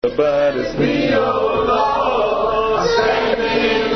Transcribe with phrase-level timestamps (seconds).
[0.00, 3.87] But it's me, oh Lord, standing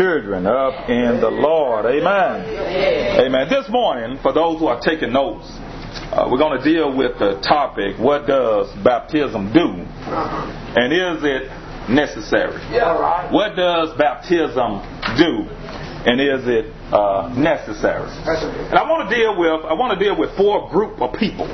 [0.00, 1.84] children up in the Lord.
[1.84, 3.20] Amen.
[3.20, 3.48] Amen.
[3.50, 7.38] This morning, for those who are taking notes, uh, we're going to deal with the
[7.44, 9.84] topic what does baptism do?
[10.72, 11.52] And is it
[11.92, 12.64] necessary?
[13.28, 14.80] What does baptism
[15.20, 15.44] do?
[16.08, 18.10] And is it uh, necessary?
[18.70, 21.46] And I want to deal with I want to deal with four group of people,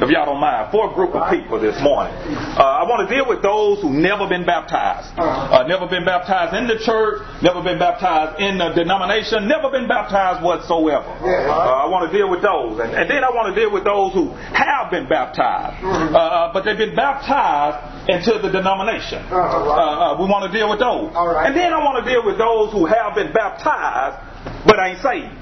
[0.00, 2.12] if y'all don't mind, four group of people this morning.
[2.56, 6.54] Uh, I want to deal with those who never been baptized, uh, never been baptized
[6.56, 11.08] in the church, never been baptized in the denomination, never been baptized whatsoever.
[11.48, 13.84] Uh, I want to deal with those, and, and then I want to deal with
[13.84, 19.20] those who have been baptized, uh, but they've been baptized into the denomination.
[20.18, 22.86] We want to deal with those, and then I want to deal with those who
[22.86, 24.16] have been baptized
[24.66, 25.34] but I ain't saved.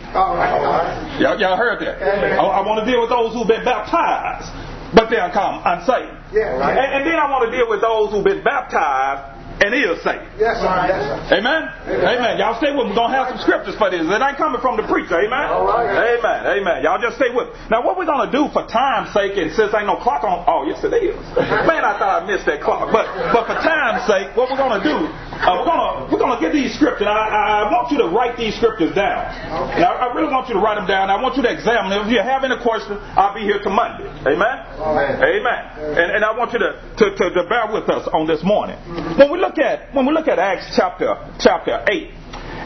[1.21, 2.03] Y'all, y'all heard that?
[2.03, 4.49] I, I want to deal with those who've been baptized,
[4.95, 6.13] but they'll come unsaved.
[6.33, 6.77] Yeah, right.
[6.77, 9.99] And, and then I want to deal with those who've been baptized and he is
[10.05, 10.25] saved.
[10.37, 10.75] Yes, sir.
[10.85, 11.41] Yes, sir.
[11.41, 11.63] Amen?
[11.89, 12.37] Amen.
[12.37, 12.93] Y'all stay with me.
[12.93, 14.05] We're going to have some scriptures for this.
[14.05, 15.17] It ain't coming from the preacher.
[15.17, 15.49] Amen?
[15.49, 16.21] All right.
[16.21, 16.61] Amen.
[16.61, 16.77] Amen.
[16.85, 17.55] Y'all just stay with me.
[17.73, 20.45] Now, what we're going to do for time's sake, and since ain't no clock on,
[20.45, 21.17] oh, yes, it is.
[21.69, 22.93] Man, I thought I missed that clock.
[22.93, 24.97] But but for time's sake, what we're going to do,
[25.41, 27.09] uh, we're going to we're to get these scriptures.
[27.09, 29.33] I, I want you to write these scriptures down.
[29.81, 31.09] Now, I really want you to write them down.
[31.11, 32.07] I want you to examine them.
[32.07, 34.07] If you have any questions, I'll be here till Monday.
[34.29, 34.57] Amen?
[34.77, 35.13] Amen.
[35.17, 35.63] Amen.
[35.97, 38.77] And, and I want you to, to, to, to bear with us on this morning.
[39.17, 42.11] When we look at when we look at Acts chapter chapter eight,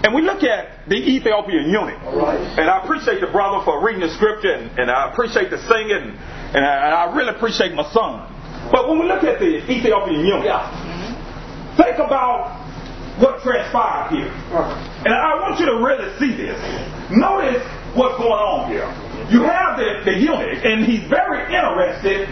[0.03, 2.01] and we look at the Ethiopian eunuch,
[2.57, 6.17] and I appreciate the brother for reading the scripture, and, and I appreciate the singing,
[6.17, 8.25] and I, I really appreciate my son.
[8.73, 10.49] But when we look at the Ethiopian eunuch,
[11.77, 12.57] think about
[13.21, 14.33] what transpired here.
[14.57, 15.05] Uh-huh.
[15.05, 16.57] And I want you to really see this.
[17.12, 17.61] Notice
[17.93, 18.89] what's going on here.
[19.29, 22.25] You have the, the eunuch, and he's very interested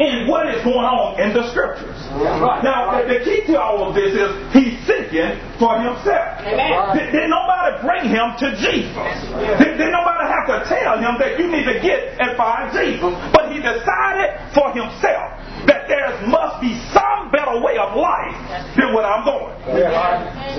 [0.00, 1.94] in what is going on in the scriptures.
[2.66, 6.42] Now, the, the key to all of this is he's seeking for himself.
[6.98, 9.14] Did, did nobody bring him to Jesus?
[9.62, 13.14] Did, did nobody have to tell him that you need to get and find Jesus?
[13.30, 15.38] But he decided for himself
[15.70, 18.34] that there must be some better way of life
[18.74, 19.54] than what I'm going.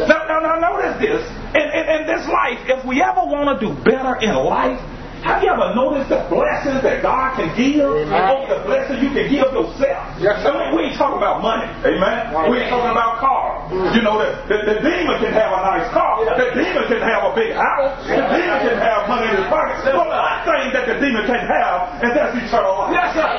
[0.07, 1.23] Now, now, now notice this.
[1.55, 4.79] In, in, in this life, if we ever want to do better in life,
[5.25, 7.81] have you ever noticed the blessings that God can give?
[7.81, 10.05] Oh, the blessing you can give yourself.
[10.21, 10.45] Yes.
[10.45, 11.65] I mean, we ain't talking about money.
[11.81, 12.29] Amen.
[12.45, 13.73] We ain't talking about cars.
[13.97, 16.21] You know, the, the, the demon can have a nice car.
[16.29, 18.05] The demon can have a big house.
[18.05, 19.81] The demon can have money in his pocket.
[19.81, 20.13] But one
[20.45, 22.93] thing that the demon can have, and that's eternal life.
[22.93, 23.29] Yes, sir.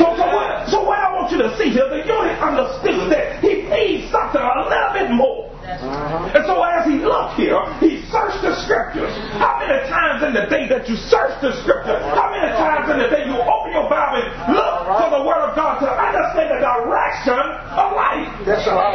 [0.00, 3.44] So, so, what, so what I want you to see here, the eunuch understood that
[3.44, 5.44] he needs something a little bit more.
[5.68, 9.14] And so as he looked here, he searched the scriptures.
[9.38, 12.02] How many times in the day that you search the scriptures?
[12.02, 15.42] How many times in the day you open your Bible and look for the word
[15.46, 18.26] of God to understand the direction of life?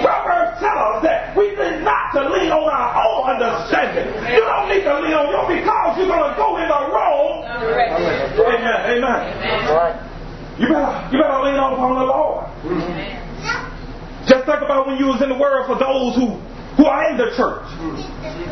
[0.03, 4.11] Proverbs tell us that we need not to lean on our own understanding.
[4.27, 7.47] You don't need to lean on your because you're going to go in the wrong.
[7.47, 8.79] Amen.
[8.99, 9.19] Amen.
[9.71, 9.95] All right.
[10.59, 12.43] you better you better lean on upon the Lord.
[12.67, 14.27] Mm-hmm.
[14.27, 16.39] Just think about when you was in the world for those who
[16.77, 17.67] who are in the church.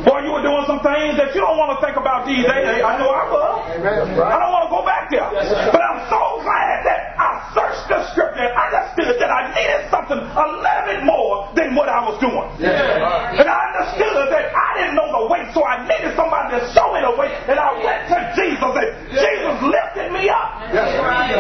[0.06, 2.82] Boy, you were doing some things that you don't want to think about these days.
[2.82, 3.50] I know I was.
[3.78, 5.26] I don't want to go back there.
[5.74, 10.18] But I'm so glad that I searched the scripture and understood that I needed something
[10.22, 12.46] a little bit more than what I was doing.
[12.62, 16.94] And I understood that I didn't know the way, so I needed somebody to show
[16.94, 17.30] me the way.
[17.50, 20.50] And I went to Jesus and Jesus lifted me up.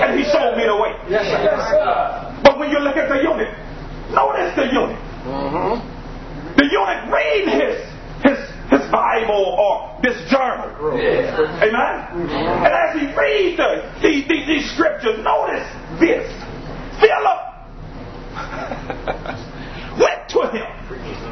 [0.01, 0.93] And he showed me the way.
[2.41, 3.53] But when you look at the eunuch,
[4.13, 5.01] notice the eunuch.
[6.61, 7.77] The eunuch read his
[8.21, 8.37] his
[8.69, 10.69] his Bible or this journal.
[10.93, 12.29] Amen.
[12.29, 15.65] And as he reads the, the, the, these scriptures, notice
[15.97, 16.29] this.
[17.01, 17.41] Philip
[20.05, 20.69] went to him.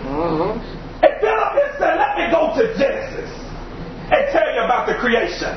[0.09, 1.05] Mm-hmm.
[1.05, 3.29] And Philip said, Let me go to Genesis
[4.09, 5.53] and tell you about the creation.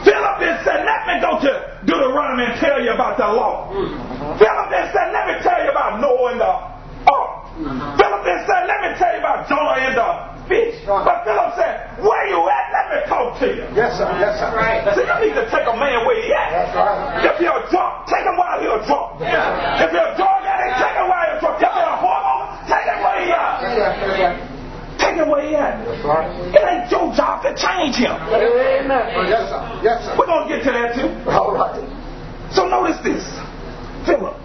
[0.00, 1.52] Philip said, Let me go to
[1.84, 3.68] Deuteronomy and tell you about the law.
[3.68, 4.40] Mm-hmm.
[4.40, 6.52] Philip had said, Let me tell you about Noah and the
[7.12, 7.52] ark.
[7.52, 8.13] Mm-hmm.
[8.24, 10.08] Philip said, Let me tell you about Jonah and the
[10.48, 10.76] fish.
[10.88, 12.66] But Philip said, Where you at?
[12.72, 13.64] Let me talk to you.
[13.76, 14.08] Yes, sir.
[14.16, 14.48] Yes, sir.
[14.56, 14.80] Right.
[14.96, 16.48] So you need to take a man where he at.
[16.52, 17.28] That's right.
[17.28, 19.20] If you're drunk, take him while you're drunk.
[19.20, 21.56] If you're a drug addict, take him while you're drunk.
[21.60, 23.52] If you're a hormone, take him where he at.
[24.96, 25.84] Take him where he at.
[25.84, 26.28] That's right.
[26.54, 28.14] It ain't your job to change him.
[28.14, 29.04] Amen.
[29.28, 29.60] Yes, sir.
[29.84, 30.16] Yes, sir.
[30.16, 31.10] We're going to get to that too.
[31.28, 31.82] All right.
[32.54, 33.24] So notice this.
[34.06, 34.36] Philip.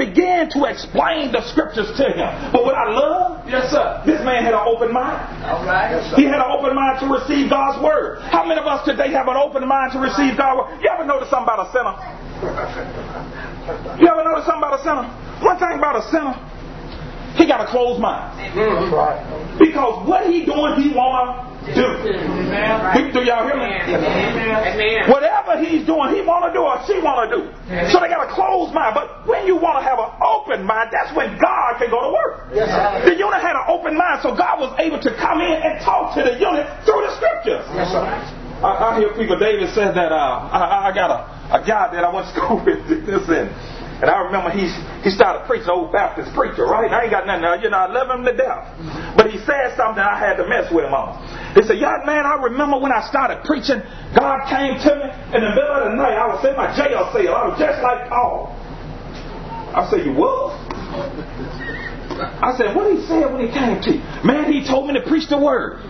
[0.00, 2.30] Began to explain the scriptures to him.
[2.56, 4.00] But what I love, Yes, sir.
[4.08, 5.20] this man had an open mind.
[5.44, 5.92] All right.
[5.92, 6.16] Yes.
[6.16, 8.22] He had an open mind to receive God's word.
[8.32, 10.80] How many of us today have an open mind to receive God's word?
[10.80, 11.94] You ever notice something about a sinner?
[14.00, 15.04] You ever notice something about a sinner?
[15.44, 16.32] One thing about a sinner,
[17.36, 18.32] he got a closed mind.
[18.56, 19.20] Right.
[19.58, 21.84] Because what he doing, he wanna do.
[21.84, 23.12] Amen.
[23.12, 23.70] Do y'all hear me?
[23.70, 25.10] Amen.
[25.10, 27.40] Whatever he's doing, he want to do or she want to do.
[27.92, 28.94] So they got a closed mind.
[28.96, 32.10] But when you want to have an open mind, that's when God can go to
[32.12, 32.50] work.
[32.54, 33.10] Yes, sir.
[33.10, 36.16] The eunuch had an open mind, so God was able to come in and talk
[36.16, 37.64] to the eunuch through the scriptures.
[37.76, 37.92] Yes.
[38.60, 39.38] I, I hear people.
[39.38, 41.18] David said that uh, I, I got a,
[41.56, 42.84] a guy that I went to school with.
[42.88, 43.48] This and
[44.00, 44.66] and I remember he
[45.04, 46.90] he started preaching, old Baptist preacher, right?
[46.90, 47.44] I ain't got nothing.
[47.44, 48.64] uh, You know, I love him to death.
[49.16, 51.16] But he said something I had to mess with him on.
[51.54, 53.82] He said, "Young man, I remember when I started preaching,
[54.16, 55.06] God came to me
[55.36, 56.16] in the middle of the night.
[56.16, 57.34] I was in my jail cell.
[57.34, 58.56] I was just like Paul."
[59.76, 60.56] I said, "You was?"
[62.42, 64.94] I said, "What did he say when he came to you?" Man, he told me
[64.94, 65.80] to preach the word.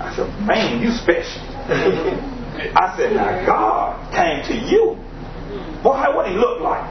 [0.00, 1.42] I said, man, you special.
[1.68, 4.96] I said, now God came to you.
[5.82, 6.86] Boy, what he look like?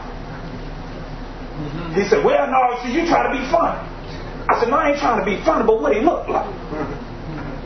[1.93, 3.81] He said, well, no, see, you try to be funny.
[4.47, 6.47] I said, no, I ain't trying to be funny, but what he look like?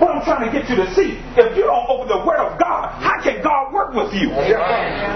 [0.02, 2.58] What I'm trying to get you to see, if you don't open the Word of
[2.58, 4.34] God, how can God work with you?
[4.34, 4.58] Yes,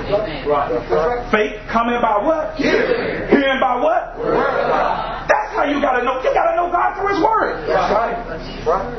[0.06, 0.46] sir.
[0.46, 0.70] Right.
[0.70, 1.26] That's right.
[1.34, 2.54] Faith coming by what?
[2.54, 3.26] Hearing.
[3.34, 4.14] Hearing by what?
[5.26, 6.22] That's how you gotta know.
[6.22, 7.66] You gotta know God through His Word.
[7.66, 8.14] That's right.
[8.30, 8.94] That's right.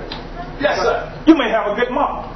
[0.59, 1.06] Yes, sir.
[1.23, 2.35] You may have a good mama,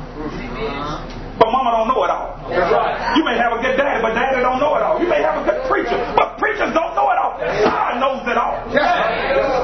[1.41, 2.37] but mama don't know it all.
[2.53, 3.17] Right.
[3.17, 5.01] You may have a good daddy, but daddy don't know it all.
[5.01, 7.41] You may have a good preacher, but preachers don't know it all.
[7.41, 8.61] God knows it all.
[8.69, 8.85] Yes.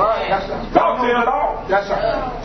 [0.00, 0.72] Right.
[0.72, 1.68] God knows it all.
[1.68, 1.84] Yes.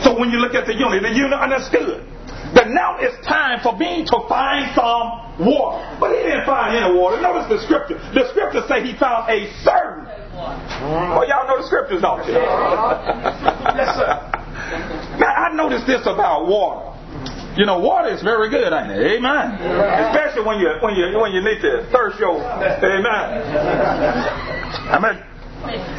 [0.04, 2.04] So when you look at the eunuch, the eunuch understood
[2.52, 5.80] that now it's time for me to find some water.
[5.96, 7.16] But he didn't find any water.
[7.16, 7.96] Notice the scripture.
[8.12, 10.04] The scripture say he found a certain.
[10.36, 12.36] Well, y'all know the scriptures, don't you?
[12.36, 14.28] Yes, sir.
[15.18, 16.91] Now I noticed this about water.
[17.56, 19.18] You know, water is very good, ain't it?
[19.18, 19.52] Amen.
[19.60, 23.04] Especially when you when you when you need to thirst your Amen.
[24.88, 25.18] I mean,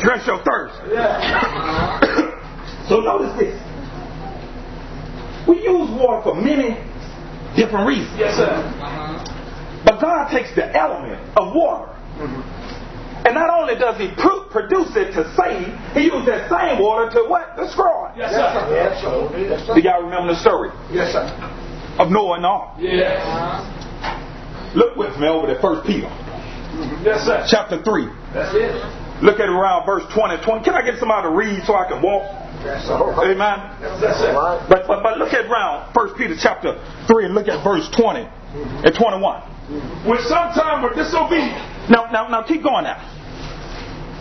[0.02, 0.74] dress your thirst.
[2.90, 3.54] so notice this.
[5.48, 6.76] We use water for many
[7.56, 8.18] different reasons.
[8.18, 8.64] Yes, sir.
[9.86, 11.94] But God takes the element of water.
[12.18, 12.63] Mm-hmm.
[13.26, 17.10] And not only does he pr- produce it to save, he uses that same water
[17.12, 17.56] to what?
[17.56, 18.12] Destroy.
[18.18, 19.02] Yes, Yes, sir.
[19.02, 19.40] sir.
[19.40, 19.74] Yes, sir.
[19.76, 21.24] Do y'all remember the story Yes, sir.
[22.00, 22.70] of Noah and the ark?
[22.80, 24.76] Yes.
[24.76, 26.10] Look with me over to First Peter,
[27.04, 27.46] Yes, sir.
[27.48, 28.08] chapter 3.
[28.34, 28.74] That's it.
[29.22, 30.64] Look at around verse 20 20.
[30.66, 32.24] Can I get somebody to read so I can walk?
[32.66, 32.98] Yes, sir.
[32.98, 33.60] Amen.
[33.80, 34.34] That's it.
[34.68, 36.76] But, but, but look at around First Peter chapter
[37.08, 38.28] 3 and look at verse 20
[38.84, 39.42] and 21.
[40.06, 43.00] When sometime were disobedient, Now, now, now keep going now.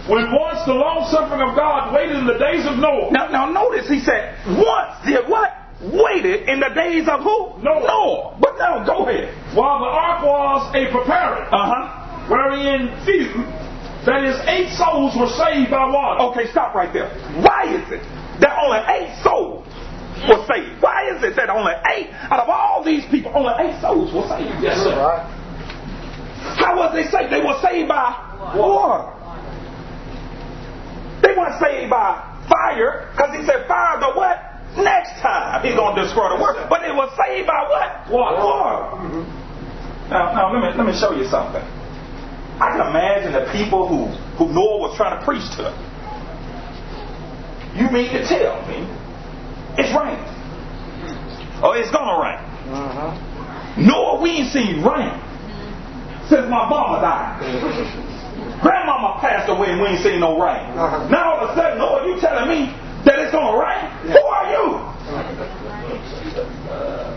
[0.09, 3.51] when once the long suffering of God waited in the days of Noah, Now, now
[3.51, 5.51] notice he said, once did what?
[5.83, 7.59] Waited in the days of who?
[7.63, 7.87] Noah.
[7.87, 8.39] Noah.
[8.41, 9.35] But now go ahead.
[9.55, 12.27] while the ark was a preparing, Uh-huh.
[12.31, 13.43] wherein few,
[14.07, 16.23] that is, eight souls were saved by water.
[16.35, 17.11] Okay, stop right there.
[17.43, 18.03] Why is it
[18.43, 19.67] that only eight souls
[20.27, 20.83] were saved?
[20.83, 24.27] Why is it that only eight out of all these people, only eight souls were
[24.27, 24.59] saved?
[24.63, 24.99] Yes, sir.
[26.43, 27.33] How was they saved?
[27.33, 28.11] They were saved by
[28.57, 29.09] water.
[31.23, 32.19] They weren't saved by
[32.51, 34.39] fire, because he said fire the what?
[34.77, 36.67] Next time he's going to destroy the world.
[36.69, 38.11] But they were saved by what?
[38.11, 39.25] Water.
[40.11, 41.63] Now, now let me let me show you something.
[42.59, 44.07] I can imagine the people who,
[44.37, 45.63] who Noah was trying to preach to.
[45.63, 45.77] Them.
[47.75, 48.85] You mean to tell me
[49.79, 50.21] it's raining?
[51.63, 52.41] Oh, it's gonna rain.
[52.69, 53.87] Mm-hmm.
[53.87, 55.17] Noah, we ain't seen rain
[56.29, 57.41] since my mama died.
[58.63, 60.71] Grandmama passed away and we ain't seen no rain.
[60.79, 61.09] Uh-huh.
[61.11, 62.71] Now all of a sudden, Noah, you telling me
[63.05, 63.91] that it's gonna rain?
[64.15, 64.65] Who are you?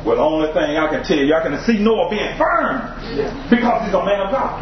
[0.06, 2.94] Well, the only thing I can tell you, I can see Noah being firm
[3.50, 4.62] because he's a man of God.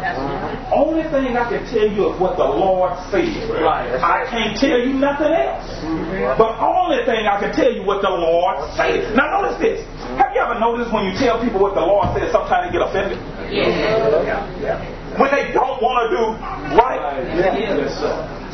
[0.72, 3.28] Only thing I can tell you is what the Lord said.
[3.60, 3.92] Right.
[4.00, 5.68] I can't tell you nothing else.
[6.40, 9.12] But only thing I can tell you what the Lord said.
[9.12, 9.84] Now notice this.
[10.16, 12.80] Have you ever noticed when you tell people what the Lord said, sometimes they get
[12.80, 13.20] offended?
[15.14, 16.24] When they don't want to do
[16.74, 17.22] right?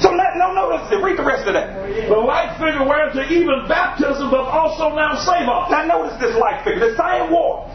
[0.01, 1.01] So let, no, notice it.
[1.05, 1.77] Read the rest of that.
[2.09, 5.69] The light figure whereunto even baptism but also now save us.
[5.69, 6.81] Now notice this light figure.
[6.81, 7.69] The same water.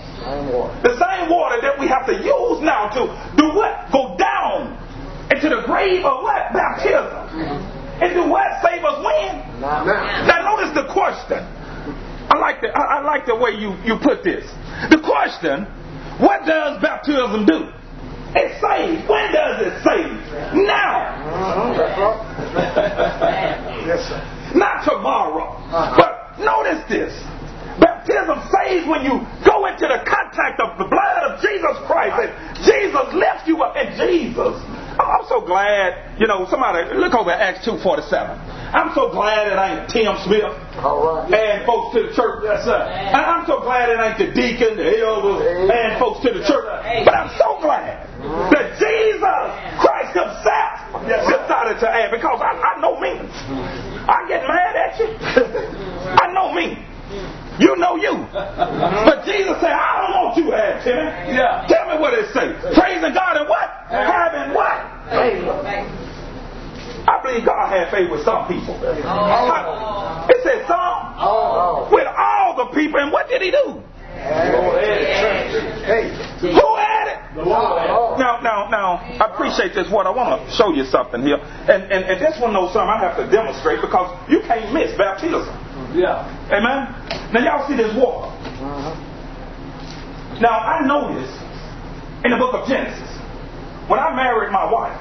[0.81, 3.89] The same water that we have to use now to do what?
[3.93, 4.73] Go down
[5.29, 6.53] into the grave of what?
[6.53, 7.65] Baptism.
[8.01, 8.61] And do what?
[8.61, 9.61] Save us when?
[9.61, 9.85] Now.
[9.85, 11.45] Now notice the question.
[12.25, 14.49] I like the I, I like the way you, you put this.
[14.89, 15.69] The question,
[16.19, 17.71] what does baptism do?
[18.35, 19.07] It saves.
[19.07, 20.11] When does it save?
[20.65, 21.15] Now.
[23.85, 24.17] Yes, sir.
[24.57, 25.61] Not tomorrow.
[25.69, 25.93] Uh-huh.
[25.93, 27.13] But notice this.
[27.79, 32.31] Baptism saves when you go into the contact of the blood of Jesus Christ and
[32.65, 33.75] Jesus lifts you up.
[33.77, 34.57] And Jesus,
[34.97, 38.41] I'm so glad, you know, somebody look over at Acts 2.47.
[38.75, 40.51] I'm so glad it ain't Tim Smith
[40.83, 41.31] All right.
[41.31, 42.43] and folks to the church.
[42.43, 42.75] Yes, sir.
[42.75, 46.67] And I'm so glad it ain't the deacon, the elders, and folks to the church.
[47.07, 48.03] But I'm so glad
[48.51, 49.47] that Jesus
[49.79, 50.75] Christ Himself
[51.07, 53.15] decided to add because I, I know me.
[54.11, 55.07] I get mad at you.
[56.19, 56.75] I know me.
[57.57, 58.27] You know you.
[58.35, 61.31] But Jesus said, I don't want you to Timmy.
[61.31, 61.63] Yeah.
[61.71, 62.51] Tell me what it say.
[62.75, 63.71] Praising God and what?
[63.87, 64.83] Having what?
[67.07, 68.75] I believe God had favor with some people.
[69.05, 72.99] I- It said some Oh, with all the people.
[72.99, 73.81] And what did he do?
[75.85, 76.09] Hey.
[76.41, 77.19] Who had it?
[77.35, 77.89] The Lord had.
[77.91, 78.15] Oh.
[78.17, 80.07] Now, now, now, I appreciate this word.
[80.07, 81.37] I want to show you something here.
[81.37, 84.97] And, and, and this one knows something I have to demonstrate because you can't miss
[84.97, 85.45] baptism.
[85.93, 86.25] Yeah.
[86.51, 86.87] Amen?
[87.33, 88.27] Now, y'all see this water.
[88.33, 88.95] Uh-huh.
[90.41, 91.37] Now, I noticed
[92.25, 93.07] in the book of Genesis,
[93.87, 94.99] when I married my wife,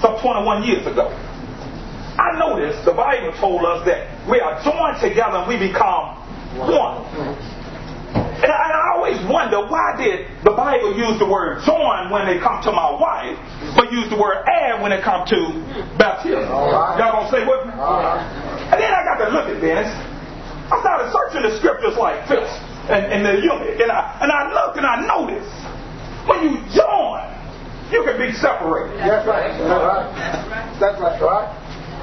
[0.00, 1.08] some 21 years ago,
[2.18, 6.18] I noticed the Bible told us that we are joined together and we become
[6.58, 7.06] one.
[8.38, 12.62] And I, always wonder why did the Bible use the word join when it come
[12.66, 13.38] to my wife,
[13.78, 15.38] but use the word add when it come to
[15.98, 16.50] baptism?
[16.50, 16.98] Right.
[16.98, 17.72] Y'all gonna say with me?
[17.78, 18.26] All right.
[18.74, 19.86] And then I got to look at this.
[20.70, 22.50] I started searching the scriptures like this
[22.90, 23.80] and, and the eunuch.
[23.80, 25.54] And I, and I looked and I noticed
[26.26, 27.22] when you join,
[27.90, 28.98] you can be separated.
[29.00, 29.52] That's right.
[29.56, 30.80] That's right.
[30.80, 31.20] That's right.
[31.20, 31.48] Right.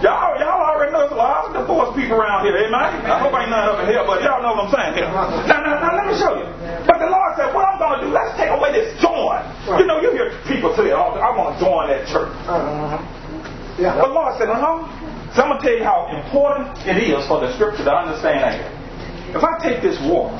[0.03, 3.07] Y'all, y'all already know there's a lot of divorced people around here, amen?
[3.07, 5.07] I hope ain't none up in here, but y'all know what I'm saying here.
[5.07, 6.47] Now, now, now, let me show you.
[6.83, 9.39] But the Lord said, what I'm going to do, let's take away this join.
[9.79, 12.33] You know, you hear people say, oh, I want to join that church.
[12.43, 12.99] Uh-huh.
[13.79, 13.95] Yeah.
[13.95, 14.83] But Lord said, no.
[15.31, 18.43] So I'm going to tell you how important it is for the scripture to understand
[18.43, 18.67] that.
[19.31, 20.35] If I take this water,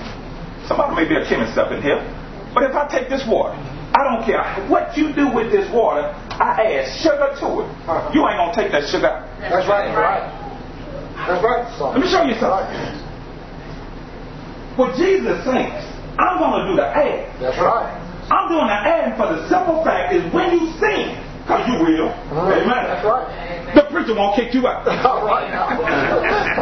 [0.68, 2.04] somebody may be a chemist up in here,
[2.52, 3.56] but if I take this water,
[3.96, 7.68] I don't care what you do with this water, I add sugar to it.
[8.12, 9.24] You ain't going to take that sugar out.
[9.40, 9.88] That's right.
[9.88, 10.46] That's Right.
[11.16, 11.96] That's right.
[11.96, 12.75] Let me show you something.
[14.75, 15.72] What Jesus saying,
[16.20, 17.40] I'm going to do the add.
[17.40, 17.88] That's right.
[18.28, 21.16] I'm doing the add for the simple fact is when you sin,
[21.48, 22.52] because you will, uh-huh.
[22.52, 22.84] amen.
[22.92, 23.45] That's right.
[23.75, 24.88] The preacher won't kick you out.
[25.05, 25.67] All right now.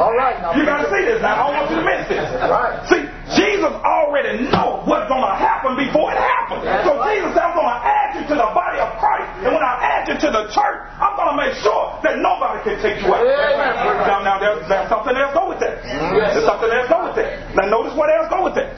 [0.01, 0.57] All right now.
[0.57, 1.37] You gotta see this now.
[1.37, 2.25] I don't want you to miss this.
[2.49, 2.73] Right.
[2.89, 3.01] See,
[3.37, 6.65] Jesus already know what's gonna happen before it happens.
[6.65, 7.13] That's so right.
[7.13, 9.29] Jesus said, I'm gonna add you to the body of Christ.
[9.45, 12.75] And when I add you to the church, I'm gonna make sure that nobody can
[12.81, 13.21] take you out.
[13.21, 14.09] Amen.
[14.09, 15.85] Now, now there's, there's something else go with that.
[15.85, 17.53] There's something else go with that.
[17.53, 18.73] Now notice what else go with that.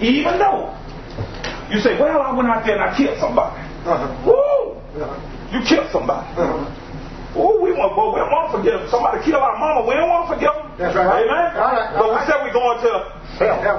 [0.00, 0.72] Even though
[1.68, 3.52] you say, well, I went out there and I killed somebody.
[3.84, 4.08] Uh-huh.
[4.24, 4.80] Woo!
[5.52, 6.24] You killed somebody.
[7.38, 8.90] Oh, we want, well, we don't want to forgive them.
[8.90, 9.86] Somebody killed our mama.
[9.86, 10.66] We don't want to forgive them.
[10.74, 11.22] That's right.
[11.22, 11.48] Amen.
[11.54, 11.90] All right.
[11.94, 12.92] But we said we're going to.
[13.38, 13.78] Hell.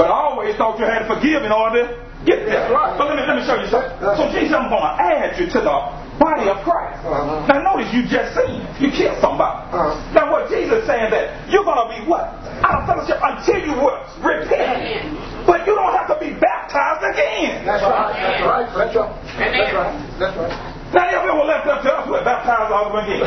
[0.00, 1.88] But I always thought you had to forgive in order to
[2.24, 2.64] get there.
[2.64, 2.96] That's right.
[2.96, 3.92] But let me let me show you something.
[4.00, 5.76] So Jesus, I'm going to add you to the
[6.16, 7.04] body of Christ.
[7.04, 7.44] Uh-huh.
[7.52, 9.68] Now notice you just seen you killed somebody.
[9.68, 9.92] Uh-huh.
[10.16, 12.32] Now what Jesus is saying that you're going to be what
[12.64, 15.12] out of fellowship until you what repent.
[15.44, 17.66] but you don't have to be baptized again.
[17.68, 18.16] That's right.
[18.16, 18.66] That's right.
[18.72, 19.12] That's right.
[19.36, 19.94] That's right.
[20.16, 20.71] That's right.
[20.92, 23.24] Now, if it were left up to us, we're baptized all over again.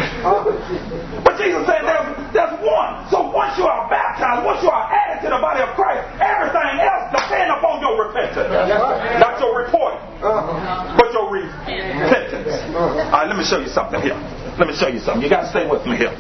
[1.25, 3.10] But Jesus said there's, there's one.
[3.10, 6.77] So once you are baptized, once you are added to the body of Christ, everything
[6.77, 8.45] else depends upon your repentance.
[8.53, 9.17] right.
[9.17, 10.93] Not your report, Uh-huh.
[10.93, 12.53] but your repentance.
[12.77, 14.17] All right, let me show you something here.
[14.62, 15.25] Let me show you something.
[15.25, 16.13] You got to stay with me here.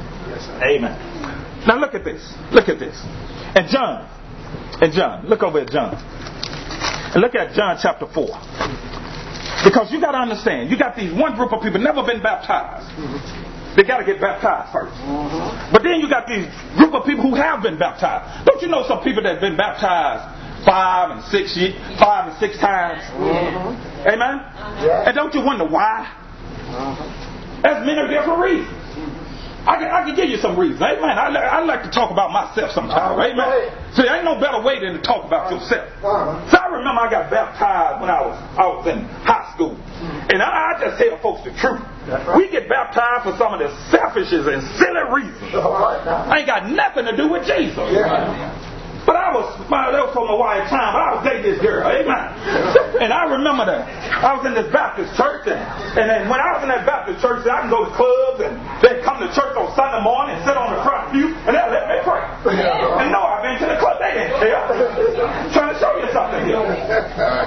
[0.65, 0.97] Amen.
[1.69, 2.21] Now look at this.
[2.51, 2.97] Look at this.
[3.53, 4.09] And John.
[4.81, 5.25] And John.
[5.29, 5.93] Look over at John.
[7.13, 8.27] And look at John chapter 4.
[9.65, 12.85] Because you got to understand, you got these one group of people never been baptized.
[13.75, 15.73] They got to get baptized 1st mm-hmm.
[15.73, 18.45] But then you got these group of people who have been baptized.
[18.45, 20.23] Don't you know some people that have been baptized
[20.63, 21.57] five and six,
[21.99, 23.01] five and six times?
[23.17, 24.07] Mm-hmm.
[24.07, 24.35] Amen.
[24.85, 25.09] Yeah.
[25.09, 26.07] And don't you wonder why?
[26.07, 27.61] Mm-hmm.
[27.63, 28.74] There's many different reasons.
[29.65, 30.81] I can, I can give you some reasons.
[30.81, 31.17] Amen.
[31.17, 33.17] I, I like to talk about myself sometimes.
[33.17, 33.33] Right.
[33.33, 33.73] Amen.
[33.97, 35.89] See, ain't no better way than to talk about yourself.
[36.53, 39.73] So I remember I got baptized when I was I was in high school,
[40.29, 41.81] and I, I just tell folks the truth.
[42.05, 42.37] Right.
[42.37, 45.57] We get baptized for some of the selfishes and silly reasons.
[45.57, 46.29] Now.
[46.29, 47.81] Ain't got nothing to do with Jesus.
[47.89, 48.53] Yeah.
[49.05, 51.61] But I was, my, that was from a while time, but I was dating this
[51.61, 52.25] girl, amen.
[52.97, 53.85] And I remember that.
[54.17, 55.61] I was in this Baptist church, and,
[55.93, 58.24] and then when I was in that Baptist church, I can go to clubs,
[59.05, 61.85] come to church on Sunday morning and sit on the front pew, and they'd let
[61.87, 62.25] me pray.
[62.99, 64.59] And no, I've been to the club, they didn't care.
[65.53, 66.59] trying to show you something here.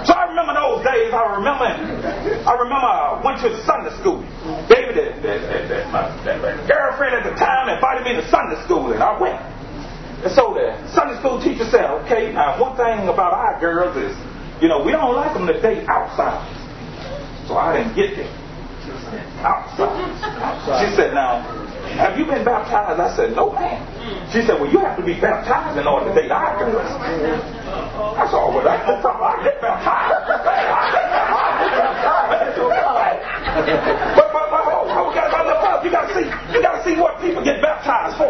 [0.06, 4.22] So I remember those days, I remember, I remember I went to Sunday school.
[4.70, 8.24] David, that, that, that, that, my, that, my girlfriend at the time invited me to
[8.30, 9.38] Sunday school, and I went.
[10.24, 14.14] And so the Sunday school teacher said, okay, now one thing about our girls is,
[14.62, 16.42] you know, we don't like them to date outside.
[17.46, 18.30] So I didn't get there.
[19.40, 20.84] Outside.
[20.84, 21.40] She said, now,
[21.96, 23.00] have you been baptized?
[23.00, 23.80] I said, no, ma'am.
[24.32, 26.84] She said, well, you have to be baptized in order to date our girls.
[26.84, 29.24] I said, oh, well, that's no problem.
[29.24, 30.28] I get baptized.
[34.16, 35.84] but, but, but, oh, oh, we got look up.
[35.84, 38.28] You got to see, you got to see what people get baptized for.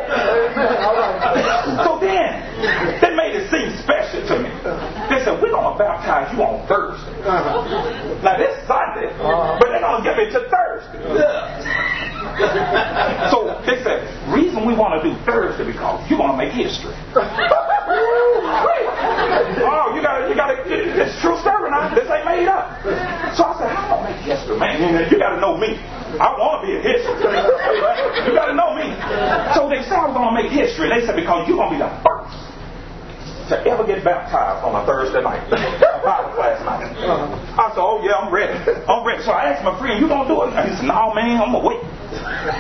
[1.83, 2.47] So then,
[3.03, 4.58] they made it seem special to me.
[5.29, 7.13] Said, we're going to baptize you on Thursday.
[7.21, 8.25] Uh-huh.
[8.25, 11.05] Now, this Sunday, but they're going to give it to Thursday.
[13.29, 16.97] so they said, reason we want to do Thursday because you want to make history.
[19.69, 21.93] oh, you got to, you got to, it's true story now.
[21.93, 22.81] This ain't made up.
[23.37, 24.81] So I said, how am I make history, man?
[25.13, 25.77] You got to know me.
[26.17, 27.37] I want to be a history.
[28.25, 28.97] you got to know me.
[29.53, 30.89] So they said I was going to make history.
[30.89, 32.48] They said, because you're going to be the first
[33.49, 36.85] to ever get baptized on a Thursday night, a Bible class night.
[37.57, 38.53] I said, oh yeah, I'm ready.
[38.87, 39.23] I'm ready.
[39.23, 40.53] So I asked my friend, you gonna do it?
[40.69, 41.81] He said, no man, I'm gonna wait.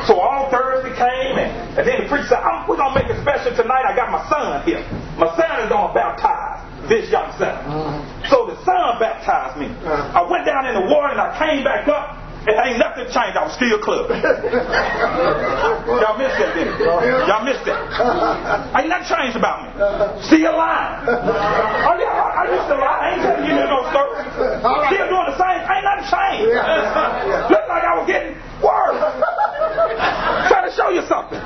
[0.09, 3.55] So all Thursday came and, and then the preacher said, we're gonna make it special
[3.57, 3.85] tonight.
[3.85, 4.85] I got my son here.
[5.16, 7.53] My son is gonna baptize this young son.
[7.64, 8.29] Mm-hmm.
[8.29, 9.66] So the son baptized me.
[9.85, 10.20] Uh-huh.
[10.20, 12.16] I went down in the water and I came back up.
[12.46, 13.35] And ain't nothing changed.
[13.35, 14.09] I was still a club.
[16.01, 16.87] Y'all missed that, didn't you?
[17.27, 17.83] Y'all missed that.
[18.79, 19.74] Ain't nothing changed about me.
[20.31, 21.03] Still lying.
[21.09, 22.98] Oh yeah, I, I used to lie.
[22.98, 24.22] I ain't telling you no story.
[24.88, 25.61] Still doing the same.
[25.66, 26.48] Ain't nothing changed.
[27.53, 28.96] Looked like I was getting worse.
[30.48, 31.38] Trying to show you something.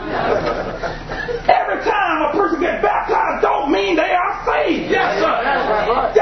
[1.48, 4.90] Every time a person gets baptized, don't mean they are saved.
[4.92, 6.12] Yes, sir.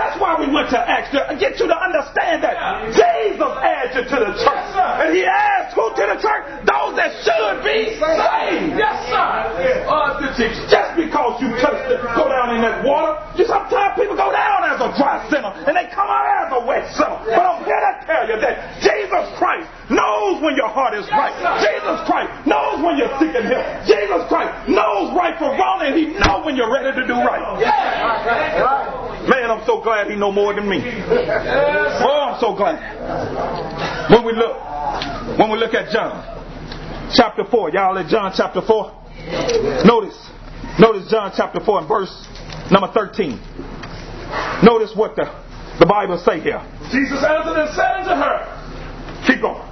[0.41, 2.57] That's why we went to Acts to get you to understand that
[2.95, 4.69] Jesus adds you to the church,
[5.05, 6.45] and He adds who to the church?
[6.65, 8.79] Those that should be saved.
[8.79, 9.85] Yes, sir.
[9.85, 10.29] Uh, the.
[10.71, 14.65] Just because you touch the, go down in that water, you sometimes people go down
[14.71, 17.19] as a dry sinner, and they come out as a wet sinner.
[17.29, 21.35] But I'm here to tell you that Jesus Christ knows when your heart is right.
[21.61, 23.63] Jesus Christ knows when you're seeking Him.
[23.85, 27.43] Jesus Christ knows right from wrong, and He knows when you're ready to do right.
[29.29, 30.81] Man, I'm so glad He know more than me.
[30.81, 32.79] Oh, I'm so glad.
[34.11, 34.57] When we look,
[35.39, 36.25] when we look at John,
[37.15, 38.97] chapter four, y'all at John chapter four.
[39.85, 40.17] Notice,
[40.79, 42.11] notice John chapter four and verse
[42.71, 43.39] number thirteen.
[44.63, 45.29] Notice what the
[45.81, 46.61] the Bible say here.
[46.93, 49.65] Jesus answered and said unto her, Keep going.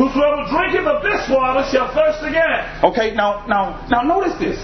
[0.00, 2.64] Whosoever drinketh of this water shall thirst again.
[2.84, 4.56] Okay, now, now, now, notice this.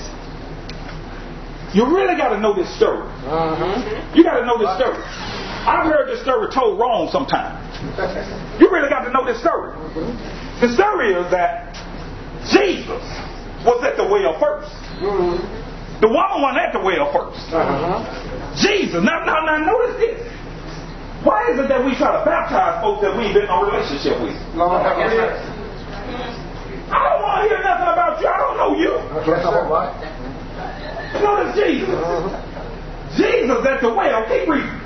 [1.77, 3.09] You really got to know this story.
[3.23, 4.15] Uh-huh.
[4.15, 4.99] You got to know this story.
[5.63, 7.55] I've heard this story told wrong sometimes.
[8.59, 9.79] You really got to know this story.
[10.59, 11.71] The story is that
[12.51, 13.03] Jesus
[13.63, 14.75] was at the well first.
[16.03, 17.47] The woman wasn't at the well first.
[17.55, 18.03] Uh-huh.
[18.59, 18.99] Jesus.
[19.07, 20.19] Now, now, now, notice this.
[21.23, 23.59] Why is it that we try to baptize folks that we ain't been in a
[23.63, 24.35] relationship with?
[24.59, 24.99] Lord have.
[26.91, 28.27] I don't want to hear nothing about you.
[28.27, 28.99] I don't know you.
[29.23, 29.95] That's all right.
[31.23, 32.52] Notice Jesus.
[33.17, 34.25] Jesus at the well.
[34.29, 34.83] Keep reading.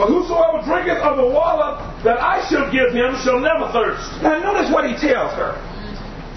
[0.00, 4.00] But whosoever drinketh of the water that I shall give him shall never thirst.
[4.22, 5.60] Now notice what he tells her.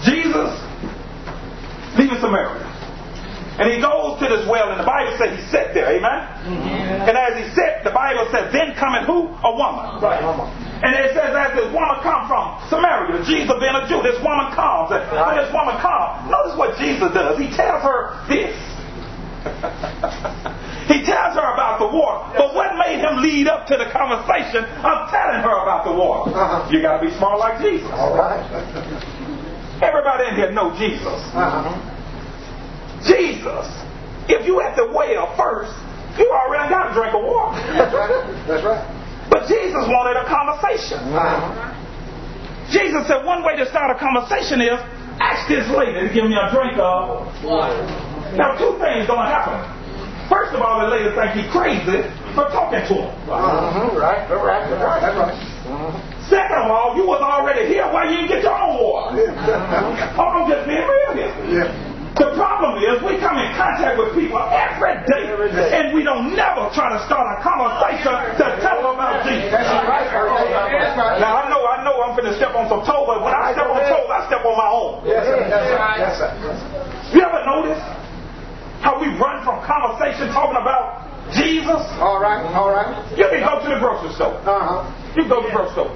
[0.04, 0.52] Jesus
[1.96, 2.60] leaving Samaria.
[3.56, 6.20] And he goes to this well, and the Bible says he sat there, amen?
[6.42, 7.06] Mm-hmm.
[7.06, 9.30] And as he sat, the Bible says, then cometh who?
[9.30, 10.02] A woman.
[10.02, 10.18] Right.
[10.82, 14.50] And it says as this woman come from Samaria, Jesus being a Jew, this woman
[14.52, 14.90] comes.
[14.90, 17.38] And when this woman comes, notice what Jesus does.
[17.38, 18.58] He tells her this.
[20.86, 24.64] he tells her about the war, But what made him lead up to the conversation
[24.84, 26.28] of telling her about the war?
[26.28, 26.68] Uh-huh.
[26.68, 27.88] You got to be smart like Jesus.
[27.92, 28.44] All right.
[29.80, 31.20] Everybody in here know Jesus.
[31.32, 31.72] Uh-huh.
[33.00, 33.66] Jesus.
[34.28, 35.72] If you at the well first,
[36.20, 37.60] you already got a drink of water.
[37.76, 38.12] That's right.
[38.46, 38.84] That's right.
[39.28, 41.00] But Jesus wanted a conversation.
[41.16, 41.72] Uh-huh.
[42.72, 44.80] Jesus said one way to start a conversation is
[45.20, 47.76] ask this lady to give me a drink of water.
[48.36, 49.73] Now two things gonna happen.
[50.28, 52.00] First of all, the lady think he crazy
[52.34, 53.10] for talking to him.
[53.28, 53.92] Uh-huh.
[53.98, 54.24] Right.
[54.28, 54.62] That's right.
[54.68, 55.00] That's right.
[55.04, 55.36] That's right.
[55.68, 55.92] Uh-huh.
[56.32, 57.84] Second of all, you was already here.
[57.92, 59.20] Why you didn't get your own water?
[59.44, 60.16] Yeah.
[60.16, 61.32] Oh, I'm just being real here.
[61.60, 61.68] Yeah.
[62.14, 65.66] The problem is we come in contact with people every day, Every day.
[65.74, 69.50] and we don't never try to start a conversation to tell them about Jesus.
[69.50, 70.06] That's right.
[70.06, 71.18] That's right.
[71.18, 73.66] Now I know, I know, I'm finna step on some toes, but when I step
[73.66, 74.90] on toes, I step on my own.
[75.02, 75.42] Yes, sir.
[75.42, 75.74] Yes, sir.
[75.98, 76.30] Yes, sir.
[76.38, 77.18] Yes, sir.
[77.18, 77.82] You ever notice
[78.84, 81.80] how we run from conversation talking about Jesus?
[82.04, 82.44] All right.
[82.52, 82.92] All right.
[83.16, 84.36] You can go to the grocery store.
[84.44, 84.84] Uh-huh.
[85.16, 85.92] You can go to the grocery store.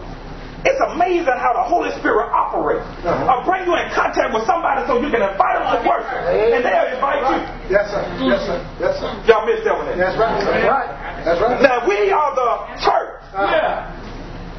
[0.64, 2.82] It's amazing how the Holy Spirit operates.
[3.04, 3.28] Uh-huh.
[3.30, 6.64] I'll bring you in contact with somebody so you can invite them to worship, and
[6.64, 7.38] they'll invite you.
[7.70, 8.02] Yes, sir.
[8.24, 8.58] Yes, sir.
[8.80, 9.12] Yes, sir.
[9.28, 9.86] Y'all missed that one.
[9.92, 10.34] That's right.
[10.42, 10.90] That's right.
[11.22, 11.60] That's right.
[11.60, 13.20] Now we are the church.
[13.36, 13.52] Uh-huh.
[13.52, 14.07] Yeah.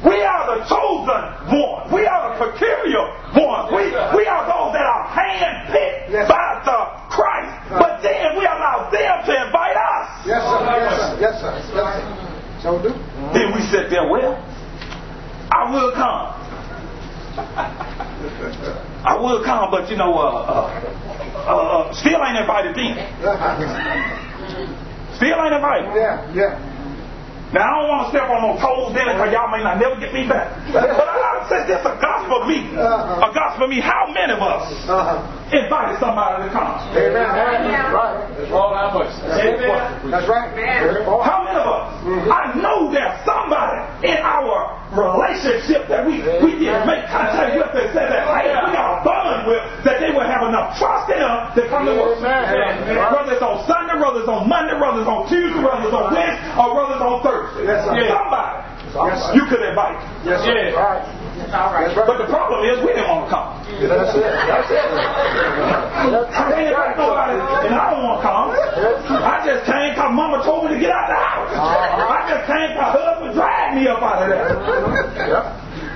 [0.04, 1.92] We are the chosen one.
[1.92, 3.04] We are the peculiar
[3.36, 3.68] one.
[3.74, 3.82] We,
[4.16, 6.26] we are those that are handpicked Yes.
[6.28, 6.78] by the
[7.12, 7.52] Christ.
[7.70, 10.08] But then we allow them to invite us.
[10.26, 10.60] Yes, sir.
[10.66, 11.16] Yes, sir.
[11.20, 11.52] Yes, sir.
[11.54, 12.02] Yes, sir.
[12.62, 12.92] So do.
[13.32, 14.36] Then we sit there, well,
[15.52, 16.34] I will come.
[19.04, 22.96] I will come, but you know, uh, uh, uh, still ain't invited then.
[25.16, 25.94] Still ain't invited.
[25.94, 26.32] Yeah.
[26.32, 26.58] Yeah.
[27.52, 29.98] Now, I don't want to step on no toes then because y'all may not never
[29.98, 30.54] get me back.
[30.70, 33.26] But I, since this a gospel meeting, Uh-huh.
[33.26, 35.18] a gospel meeting, how many of us Uh-huh.
[35.52, 36.78] Invited somebody to come?
[36.94, 37.12] Amen.
[37.12, 38.22] That's right.
[38.38, 39.18] That's All our voices.
[39.26, 39.90] right.
[40.10, 40.48] That's right.
[41.06, 41.26] All right.
[41.26, 41.86] How many of us?
[42.06, 42.30] Mm-hmm.
[42.32, 47.88] I know there's somebody in our relationship that we, we didn't make contact with and
[47.94, 51.20] said that, hey, we got a bond with, that they would have enough trust in
[51.22, 52.18] us to come to work.
[52.22, 52.98] Amen.
[52.98, 56.10] Whether it's on Sunday, whether it's on Monday, whether it's on Tuesday, whether it's on
[56.14, 57.62] Wednesday, or whether it's on Thursday.
[57.70, 57.94] Yes, sir.
[58.10, 58.54] Somebody
[58.90, 59.34] Yes, sir.
[59.38, 59.98] you could invite.
[60.26, 60.50] Yes, sir.
[60.50, 60.74] Yeah.
[60.74, 61.19] All right.
[61.48, 62.06] That's right.
[62.06, 63.48] But the problem is we didn't want to come.
[63.80, 64.20] That's it.
[64.20, 64.84] That's it.
[64.84, 68.48] I can't invite nobody, and I don't want to come.
[68.52, 71.50] I just came because Mama told me to get out of the house.
[71.56, 72.16] Uh-huh.
[72.16, 74.52] I just came because husband dragged me up out of there.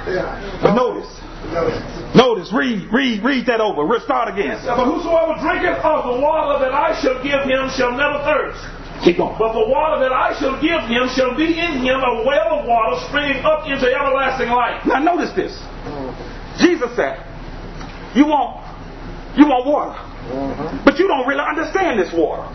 [0.08, 0.60] Yeah.
[0.60, 1.08] But notice,
[2.14, 3.84] notice, read, read, read that over.
[4.00, 4.60] Start again.
[4.64, 8.60] But whosoever drinketh of the water that I shall give him shall never thirst.
[9.04, 9.36] Keep going.
[9.38, 12.66] But the water that I shall give him shall be in him a well of
[12.66, 14.80] water springing up into everlasting life.
[14.88, 15.52] Now notice this.
[16.56, 17.20] Jesus said,
[18.16, 18.64] "You want,
[19.36, 20.84] you want water, mm-hmm.
[20.88, 22.48] but you don't really understand this water.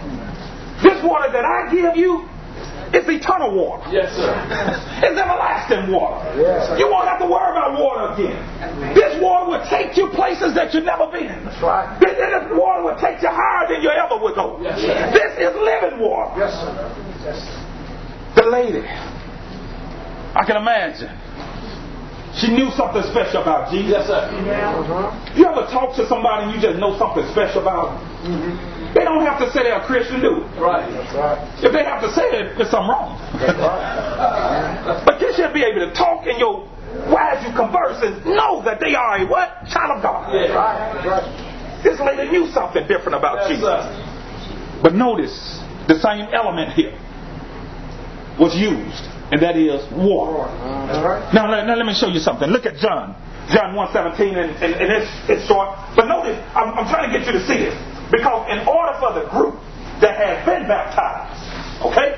[0.82, 2.26] This water that I give you
[2.94, 3.86] is eternal water.
[3.92, 4.34] Yes, sir.
[5.06, 6.26] It's everlasting water.
[6.40, 6.78] Yes, sir.
[6.78, 8.40] You won't have to worry about water again.
[8.96, 11.30] This water will take you places that you've never been.
[11.46, 12.00] That's right.
[12.02, 14.58] This, this water will take you higher than you ever would go.
[14.62, 14.96] Yes, sir.
[15.14, 16.34] This is living water.
[16.40, 16.74] Yes, sir.
[17.22, 17.40] Yes.
[18.36, 21.10] The lady, I can imagine.
[22.38, 23.90] She knew something special about Jesus.
[23.90, 24.30] Yes, sir.
[24.30, 25.10] Uh-huh.
[25.36, 28.94] You ever talk to somebody and you just know something special about them?
[28.94, 30.62] They don't have to say they're a Christian, do they?
[30.62, 30.86] Right.
[30.94, 31.42] That's right.
[31.66, 33.18] If they have to say it, there's something wrong.
[33.34, 35.04] That's right.
[35.10, 36.70] but you should be able to talk in your,
[37.18, 39.66] as you converse, and know that they are a what?
[39.74, 40.30] Child of God.
[40.30, 40.54] Yeah.
[40.54, 40.78] Right.
[40.94, 41.26] That's right.
[41.84, 43.66] This lady knew something different about Yes, Jesus.
[43.66, 44.80] sir.
[44.86, 45.34] But notice,
[45.90, 46.94] the same element here
[48.39, 50.47] was used, and that is war.
[50.47, 51.21] Right.
[51.34, 52.49] Now, let, now let me show you something.
[52.49, 53.13] Look at John.
[53.52, 55.73] John 1.17, and, and, and it's, it's short.
[55.95, 57.75] But notice, I'm, I'm trying to get you to see this.
[58.10, 59.58] Because in order for the group
[60.02, 61.34] that has been baptized,
[61.82, 62.17] okay?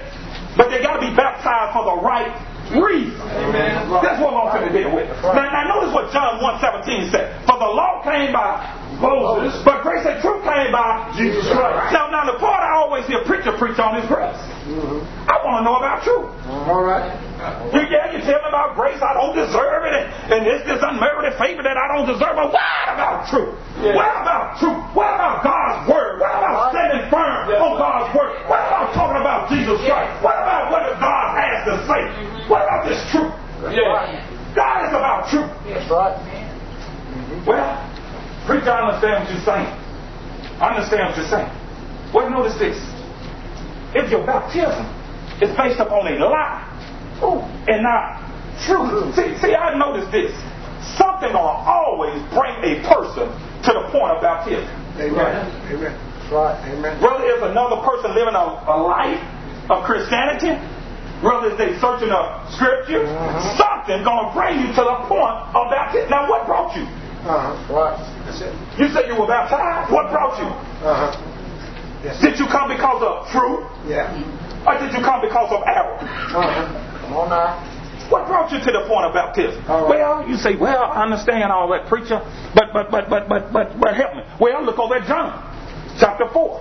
[0.56, 2.32] But they got to be baptized for the right
[2.76, 3.16] reason.
[3.20, 3.92] Amen.
[4.04, 5.08] That's what I'm going to deal with.
[5.24, 7.32] Now, now notice what John 1.17 said.
[7.48, 8.60] For the law came by
[9.02, 11.94] Moses, but grace and truth came by Jesus Christ.
[11.94, 14.38] Now, now the part I always hear preacher preach on is grace.
[14.70, 15.02] Mm-hmm.
[15.26, 16.30] I want to know about truth.
[16.70, 17.10] All right.
[17.74, 20.78] You, yeah, you tell me about grace, I don't deserve it, and, and it's this
[20.78, 22.38] unmerited favor that I don't deserve.
[22.38, 23.58] But what about truth?
[23.82, 23.98] Yeah.
[23.98, 24.82] What about truth?
[24.94, 26.22] What about God's word?
[26.22, 27.82] What about standing firm Yes, on.
[27.82, 28.38] God's word?
[28.46, 30.14] What about talking about Jesus Christ?
[30.22, 32.02] What about what God has has to say.
[32.02, 32.50] Mm-hmm.
[32.50, 33.34] What about this truth?
[33.74, 34.54] Yeah.
[34.56, 35.52] God is about truth.
[35.68, 36.16] That's right.
[37.46, 37.91] Well,
[38.46, 39.70] preacher, I understand what you're saying.
[40.62, 41.52] I understand what you're saying.
[42.14, 42.78] Well, notice this.
[43.94, 44.88] If your baptism
[45.42, 46.72] is based upon a lie
[47.68, 48.22] and not
[48.66, 49.14] truth.
[49.16, 50.34] See, see, I noticed this.
[50.98, 54.66] Something will always bring a person to the point of baptism.
[54.98, 55.46] Amen.
[55.70, 55.94] Amen.
[55.94, 56.58] That's right.
[56.74, 56.98] Amen.
[57.02, 59.22] Whether it's another person living a, a life
[59.70, 60.58] of Christianity,
[61.22, 63.06] whether it's they searching of scripture,
[63.58, 66.10] something gonna bring you to the point of baptism.
[66.10, 66.86] Now, what brought you?
[67.22, 67.54] Uh-huh.
[67.70, 67.98] Right.
[68.78, 69.92] You said you were baptized.
[69.92, 70.48] What brought you?
[70.86, 71.12] Uh-huh.
[72.04, 72.20] Yes.
[72.22, 74.10] Did you come because of truth, Yeah.
[74.66, 75.98] or did you come because of error?
[76.02, 77.02] Uh-huh.
[77.06, 77.60] Come on now.
[78.10, 79.64] What brought you to the point of baptism?
[79.68, 79.88] Right.
[79.88, 82.20] Well, you say, well, I understand all that, preacher,
[82.56, 84.24] but but but but but but but help me.
[84.40, 85.32] Well, look over at John,
[86.00, 86.60] chapter four,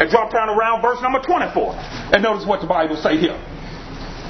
[0.00, 1.74] and drop down around verse number twenty-four,
[2.12, 3.38] and notice what the Bible say here.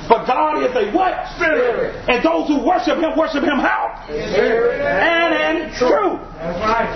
[0.09, 1.15] But God is a what?
[1.37, 1.95] Spirit.
[2.09, 4.03] And those who worship Him worship Him how?
[4.07, 4.81] Spirit.
[4.83, 6.21] And in truth.
[6.39, 6.91] That's right.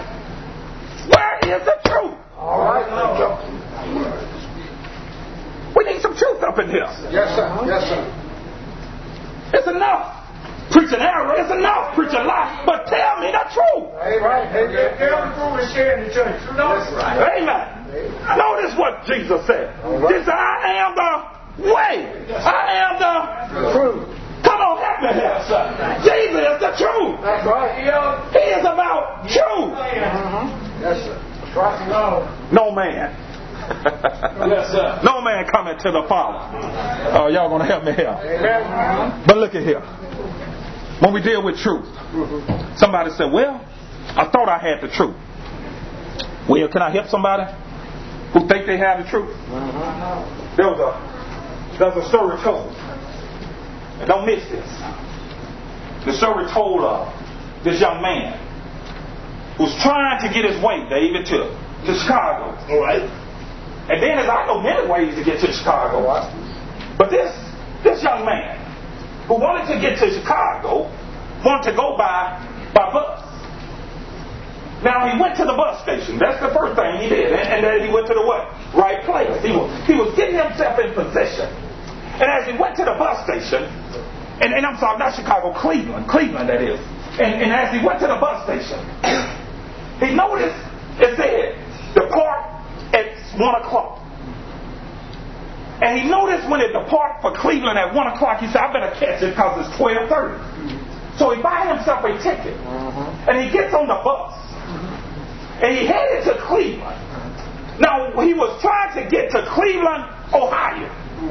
[1.07, 2.19] Where is the truth?
[2.37, 2.87] All right.
[5.77, 6.89] We need some truth up in here.
[7.13, 7.47] Yes, sir.
[7.67, 8.03] Yes, sir.
[9.55, 10.27] It's enough.
[10.73, 11.95] Preaching error, it's enough.
[11.95, 12.65] Preaching lie.
[12.67, 13.95] But tell me the truth.
[14.03, 14.51] Amen.
[14.51, 14.99] Amen.
[14.99, 16.43] Tell the truth and share in the church.
[16.43, 16.57] You?
[16.59, 17.39] That's right.
[17.39, 17.87] Amen.
[18.35, 19.71] Notice what Jesus said.
[20.11, 22.27] He said, I am the way.
[22.33, 24.05] I am the truth.
[24.45, 25.75] Come on, help me here, son.
[26.05, 27.21] Jesus is the truth.
[27.23, 27.73] That's right.
[28.33, 29.73] He is about truth.
[30.81, 31.17] Yes, sir.
[32.53, 33.17] No man.
[33.67, 35.01] Yes, sir.
[35.03, 36.39] no man coming to the Father.
[37.19, 38.15] Oh, y'all gonna help me here.
[39.27, 39.81] But look at here.
[41.01, 41.87] When we deal with truth,
[42.79, 43.61] somebody said, Well,
[44.09, 45.17] I thought I had the truth.
[46.49, 47.53] Well, can I help somebody
[48.33, 49.35] who think they have the truth?
[49.35, 50.57] Uh-huh.
[50.57, 51.16] There was a
[51.79, 52.73] there's a story told.
[54.01, 54.69] And don't miss this.
[56.05, 57.13] The story told of
[57.65, 58.39] this young man
[59.59, 61.51] who's trying to get his way, David, to,
[61.87, 62.55] to Chicago.
[62.71, 63.03] All right.
[63.89, 66.03] And then there's I know many ways to get to Chicago.
[66.99, 67.31] But this
[67.85, 68.59] this young man
[69.29, 70.91] who wanted to get to Chicago
[71.45, 72.41] wanted to go by
[72.75, 73.26] by bus.
[74.85, 76.19] Now he went to the bus station.
[76.19, 77.33] That's the first thing he did.
[77.33, 78.53] And, and then he went to the what?
[78.77, 79.33] Right place.
[79.41, 81.49] He was he was getting himself in position.
[82.21, 83.65] And as he went to the bus station,
[84.41, 86.81] and, and I'm sorry, not Chicago, Cleveland, Cleveland that is.
[87.17, 88.81] And, and as he went to the bus station,
[90.05, 90.61] he noticed
[91.01, 91.57] it said
[91.97, 92.45] depart
[92.93, 94.05] at one o'clock.
[95.81, 98.93] And he noticed when it depart for Cleveland at one o'clock, he said, I better
[98.97, 100.41] catch it because it's twelve thirty.
[101.17, 102.57] So he buy himself a ticket.
[102.61, 103.29] Mm-hmm.
[103.29, 104.46] And he gets on the bus.
[105.63, 107.01] And he headed to Cleveland.
[107.81, 110.89] Now he was trying to get to Cleveland, Ohio.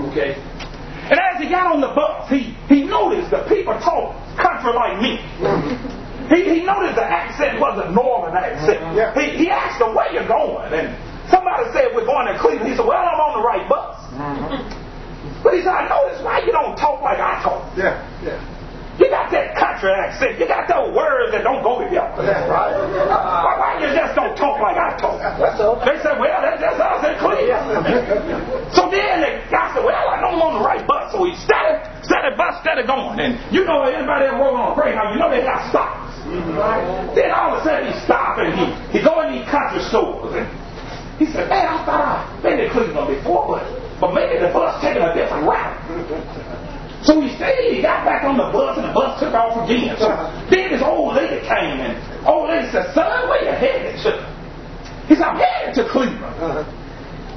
[0.09, 0.33] Okay.
[1.05, 4.97] And as he got on the bus, he, he noticed the people talk country like
[5.01, 5.21] me.
[6.33, 8.81] He, he noticed the accent was a northern accent.
[8.97, 9.13] Yeah.
[9.13, 10.73] He, he asked him, where you going?
[10.73, 10.97] And
[11.29, 12.69] somebody said, we're going to Cleveland.
[12.69, 14.01] He said, well, I'm on the right bus.
[14.09, 15.43] Mm-hmm.
[15.43, 17.69] But he said, I noticed why you don't talk like I talk.
[17.77, 18.01] Yeah.
[18.25, 18.41] Yeah.
[19.85, 20.33] You got that.
[20.41, 22.25] You got those words that don't go together.
[22.25, 22.73] That's right.
[22.73, 25.21] Why, why you just don't talk like I talk?
[25.21, 25.77] That's all.
[25.77, 28.73] They said, well, that's just us in Cleveland.
[28.73, 31.13] so then the guy said, well, I know I'm on the right bus.
[31.13, 33.21] So he started, started bus, started going.
[33.21, 36.17] And you know, anybody ever rode on a Greyhound, you know they got stops.
[37.13, 38.65] Then all of a sudden he stopped and he,
[38.97, 40.33] he go in these country stores.
[40.33, 40.49] And
[41.21, 43.69] he said, man, I thought I'd been to Cleveland before, but,
[44.01, 45.77] but maybe the bus taking a different route.
[47.05, 49.93] So he stayed, he got back on the bus, and the bus took off again.
[50.01, 50.09] So
[50.49, 51.93] then this old lady came, and
[52.25, 54.11] old lady said, son, where you headed to?
[55.05, 56.33] He said, I'm headed to Cleveland.
[56.41, 56.65] Uh-huh.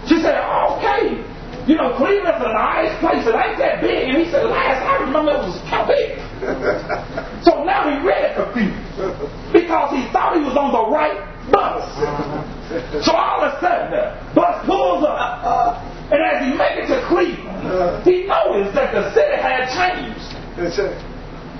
[0.09, 1.20] She said, okay.
[1.68, 3.28] You know, Cleveland's a nice place.
[3.28, 4.09] It ain't that big.
[4.09, 6.16] And he said, last I remember it was how big.
[7.44, 9.52] So now he really confused.
[9.52, 11.20] Because he thought he was on the right
[11.52, 11.85] bus.
[12.00, 13.02] Uh-huh.
[13.04, 15.44] So all of a sudden, the bus pulls up.
[15.44, 20.37] Uh, And as he make it to Cleveland, he noticed that the city had changed.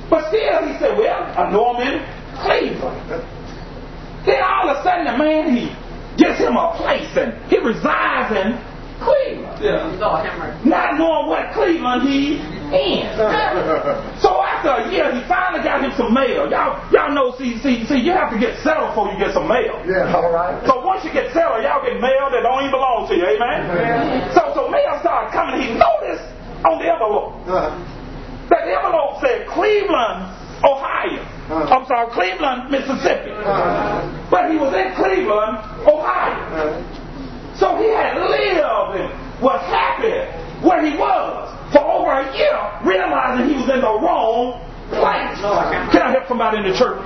[0.09, 2.01] But still, he said, well, I know I'm in
[2.41, 3.25] Cleveland.
[4.25, 5.69] Then all of a sudden, the man, he
[6.17, 8.59] gets him a place and he resides in
[9.01, 9.63] Cleveland.
[9.63, 9.91] Yeah.
[10.65, 13.07] Not knowing what Cleveland he in.
[14.21, 16.51] So after a year, he finally got him some mail.
[16.51, 19.49] Y'all, y'all know, see, see, see, you have to get settled before you get some
[19.49, 19.79] mail.
[19.87, 20.13] Yeah.
[20.15, 20.59] All right.
[20.67, 24.31] So once you get settled, y'all get mail that don't even belong to you, amen?
[24.35, 25.63] So, so mail started coming.
[25.63, 26.27] He noticed
[26.67, 27.71] on the envelope Uh-huh.
[28.51, 30.27] that the envelope said Cleveland,
[30.67, 31.23] Ohio.
[31.49, 31.65] Uh.
[31.73, 33.31] I'm sorry, Cleveland, Mississippi.
[33.33, 34.03] Uh-huh.
[34.29, 35.57] But he was in Cleveland,
[35.89, 36.37] Ohio.
[37.59, 37.75] Uh-huh.
[37.75, 39.11] So he had lived and
[39.43, 40.15] was happy
[40.63, 45.37] where he was for over a year realizing he was in the wrong place.
[45.93, 46.97] Can I help somebody in the church?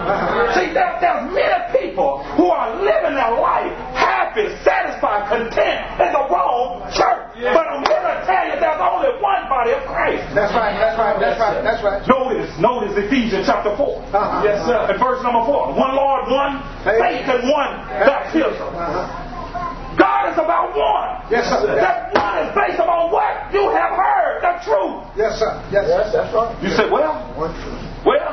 [0.54, 6.24] See, there, there's many people who are living their life happy, satisfied, content in the
[6.30, 7.42] wrong church.
[7.52, 10.22] But I'm here to tell you there's only one body of Christ.
[10.30, 12.00] That's right, that's right, that's right, that's right.
[12.06, 13.82] Notice, notice Ephesians chapter 4.
[13.82, 14.46] Uh-huh.
[14.46, 14.78] Yes, sir.
[14.86, 15.74] And verse number 4.
[15.74, 17.72] One Lord, one faith, and one
[18.06, 18.62] baptism.
[19.98, 21.26] God is about one.
[21.30, 21.66] Yes, sir.
[21.76, 25.04] That one is based upon what you have heard, the truth.
[25.16, 25.52] Yes, sir.
[25.72, 26.52] Yes, Yes, that's right.
[26.62, 27.80] You say, well, One truth.
[28.04, 28.32] well,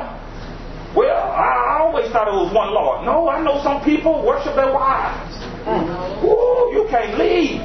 [0.96, 3.04] well, I, I always thought it was one Lord.
[3.06, 5.36] No, I know some people worship their wives.
[5.62, 6.24] Mm.
[6.24, 7.62] Ooh, you can't leave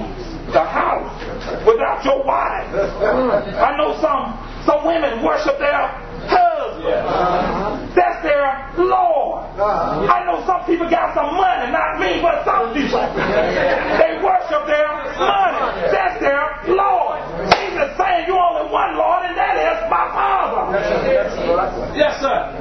[0.53, 1.09] the house
[1.65, 2.69] without your wife.
[3.57, 5.87] I know some some women worship their
[6.25, 7.05] husband.
[7.05, 7.77] Uh-huh.
[7.93, 9.45] That's their Lord.
[9.55, 10.09] Uh-huh.
[10.09, 13.05] I know some people got some money, not me, but some people.
[13.05, 14.89] They worship their
[15.21, 15.93] money.
[15.93, 17.21] That's their Lord.
[17.53, 20.81] Jesus is saying you only one Lord, and that is my Father.
[21.93, 22.57] Yes, sir.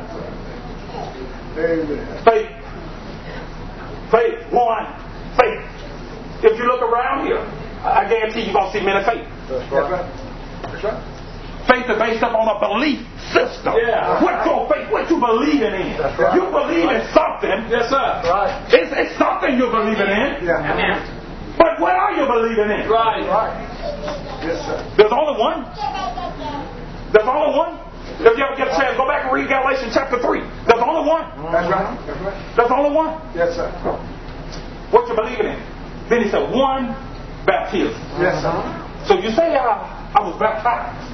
[1.57, 2.25] Amen.
[2.25, 2.51] Faith.
[4.11, 4.53] Faith.
[4.53, 4.87] One.
[5.41, 5.65] Faith.
[6.45, 7.41] If you look around here,
[7.83, 9.27] I guarantee you're going to see men of faith.
[9.49, 10.05] That's right.
[10.63, 11.14] That's right.
[11.75, 13.03] Faith is based upon a belief
[13.35, 13.75] system.
[13.75, 14.23] Yeah.
[14.23, 14.87] What's your faith?
[14.95, 15.99] What you believing in?
[15.99, 16.39] That's right.
[16.39, 17.59] You believe in something.
[17.67, 18.07] Yes, sir.
[18.31, 18.55] Right.
[18.71, 20.47] It's, it's something you're believing in.
[20.47, 21.03] Yeah.
[21.59, 22.87] But what are you believing in?
[22.87, 23.27] Right.
[23.27, 23.59] Right.
[24.47, 24.79] Yes, sir.
[24.95, 25.67] There's only one.
[27.11, 27.75] There's only one.
[28.23, 30.47] If you ever get a chance, go back and read Galatians chapter 3.
[30.71, 31.27] There's only one.
[31.51, 31.91] That's right.
[32.07, 32.39] That's right.
[32.55, 33.19] There's only one.
[33.35, 33.67] Yes, sir.
[34.95, 35.59] What you believing in.
[36.07, 36.95] Then he said, one
[37.43, 37.99] baptism.
[38.23, 38.55] Yes, sir.
[39.11, 41.14] So you say, I, I was baptized.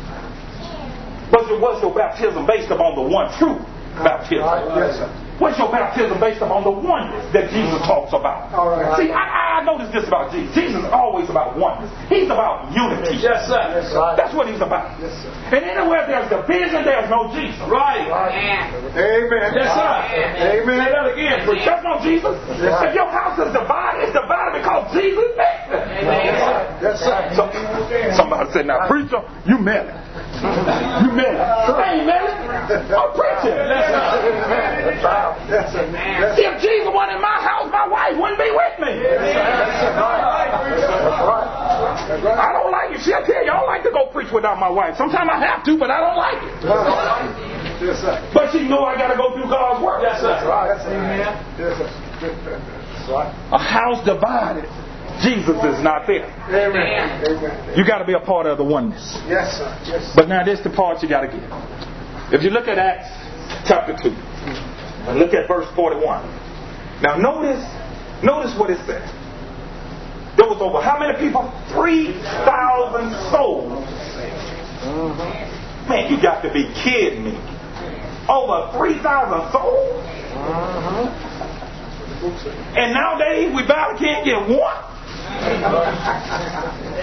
[1.32, 3.58] Was your, was your baptism based upon the one true
[4.02, 4.42] baptism?
[4.74, 5.29] Yes, sir.
[5.40, 8.52] What's your baptism based upon the oneness that Jesus talks about?
[8.52, 8.92] All right.
[9.00, 10.52] See, I, I notice this about Jesus.
[10.52, 11.88] Jesus is always about oneness.
[12.12, 13.16] He's about unity.
[13.24, 13.56] Yes, sir.
[13.72, 14.20] Yes, sir.
[14.20, 15.00] That's what he's about.
[15.00, 15.32] Yes, sir.
[15.56, 17.56] And anywhere there's division, there's no Jesus.
[17.72, 18.04] Right.
[18.04, 18.92] Amen.
[19.56, 19.96] Yes, sir.
[20.60, 20.76] Amen.
[20.76, 21.72] Say that again, preacher.
[21.72, 22.36] There's no Jesus.
[22.60, 22.76] Yes.
[22.84, 26.64] If your house is divided, it's divided because Jesus makes it.
[26.84, 27.16] Yes, sir.
[27.32, 27.48] So,
[28.12, 29.96] somebody said, now, preacher, you meant it.
[31.00, 31.48] You meant it.
[31.48, 32.92] I ain't meant it.
[32.92, 33.56] I'm preaching.
[33.56, 33.88] Yes,
[35.00, 35.29] sir.
[35.48, 35.84] Yes, sir.
[35.86, 38.92] If Jesus wasn't in my house, my wife wouldn't be with me.
[39.02, 39.86] That's
[41.24, 42.38] right.
[42.38, 43.00] I don't like it.
[43.02, 44.96] She'll tell you, I don't like to go preach without my wife.
[44.96, 46.52] Sometimes I have to, but I don't like it.
[47.80, 48.20] Yes, sir.
[48.34, 50.02] But she know I got to go through God's work.
[50.02, 50.36] Yes, sir.
[50.36, 51.32] Yes, amen.
[51.56, 51.88] Yes, sir.
[52.20, 53.32] That's right.
[53.52, 54.68] A house divided,
[55.24, 56.28] Jesus is not there.
[56.48, 57.24] Amen.
[57.24, 57.76] Amen.
[57.76, 59.16] You got to be a part of the oneness.
[59.26, 59.72] Yes, sir.
[59.86, 60.12] Yes, sir.
[60.16, 61.42] But now this is the part you got to get.
[62.32, 63.08] If you look at Acts
[63.66, 64.14] chapter 2,
[65.08, 66.02] and look at verse 41.
[67.02, 67.64] Now notice,
[68.22, 69.08] notice what it says.
[70.36, 71.50] There was over how many people?
[71.72, 73.84] 3,000 souls.
[75.88, 77.36] Man, you got to be kidding me.
[78.28, 80.06] Over 3,000 souls?
[82.76, 84.80] And nowadays we barely can't get one.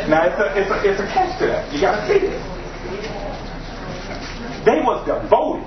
[0.10, 1.74] now it's a, it's a, it's a catch to that.
[1.74, 2.42] You got to see this.
[4.66, 5.66] They was devoted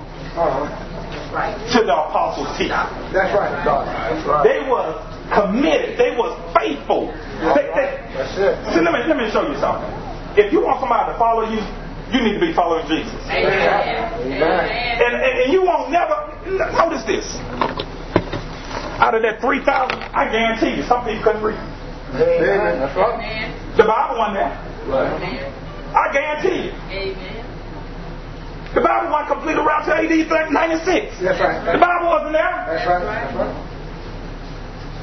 [1.30, 1.78] Uh-huh.
[1.78, 2.74] to the apostles' teaching.
[3.14, 3.54] That's right.
[3.62, 4.42] That's right.
[4.42, 4.98] They was
[5.30, 5.94] committed.
[5.94, 7.14] They was faithful.
[7.54, 7.88] They, they,
[8.18, 8.54] That's it.
[8.74, 9.86] see, let me let me show you something.
[10.34, 11.62] If you want somebody to follow you,
[12.10, 13.14] you need to be following Jesus.
[13.30, 14.26] Amen.
[14.26, 16.34] And, and, and you won't never
[16.74, 17.26] notice this.
[18.98, 21.56] Out of that three thousand, I guarantee you, some people couldn't read.
[22.18, 22.82] Amen.
[22.82, 23.78] That's right.
[23.78, 24.58] The Bible wasn't there.
[25.94, 27.46] I guarantee you.
[28.74, 31.18] The Bible wasn't complete around to AD 96.
[31.22, 31.58] That's right.
[31.66, 32.54] The Bible wasn't there.
[32.70, 33.02] That's right.
[33.02, 33.54] That's right.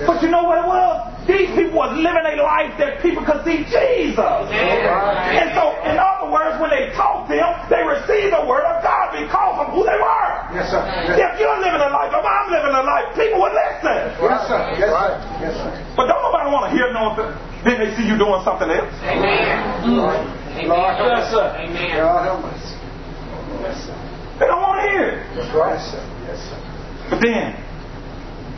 [0.07, 0.93] But you know what it was?
[1.25, 4.39] These people was living a life that people could see Jesus.
[4.47, 9.11] And so, in other words, when they taught them, they received the word of God
[9.17, 10.31] because of who they were.
[10.55, 10.79] Yes, sir.
[11.17, 13.97] Yes, If you're living a life, if I'm living a life, people would listen.
[14.21, 14.61] yes sir.
[14.79, 15.09] Yes, sir.
[15.43, 15.69] Yes, sir.
[15.97, 17.33] But don't nobody want to hear nothing.
[17.65, 18.93] Then they see you doing something else.
[19.03, 19.97] Amen.
[19.97, 21.33] Lord help Yes, us.
[21.33, 21.47] sir.
[21.97, 22.63] God help us.
[23.65, 23.97] Yes, sir.
[24.39, 25.36] They don't want to hear it.
[25.47, 25.79] That's right.
[25.79, 26.03] Yes, sir.
[26.27, 26.59] Yes, sir.
[27.09, 27.55] But then,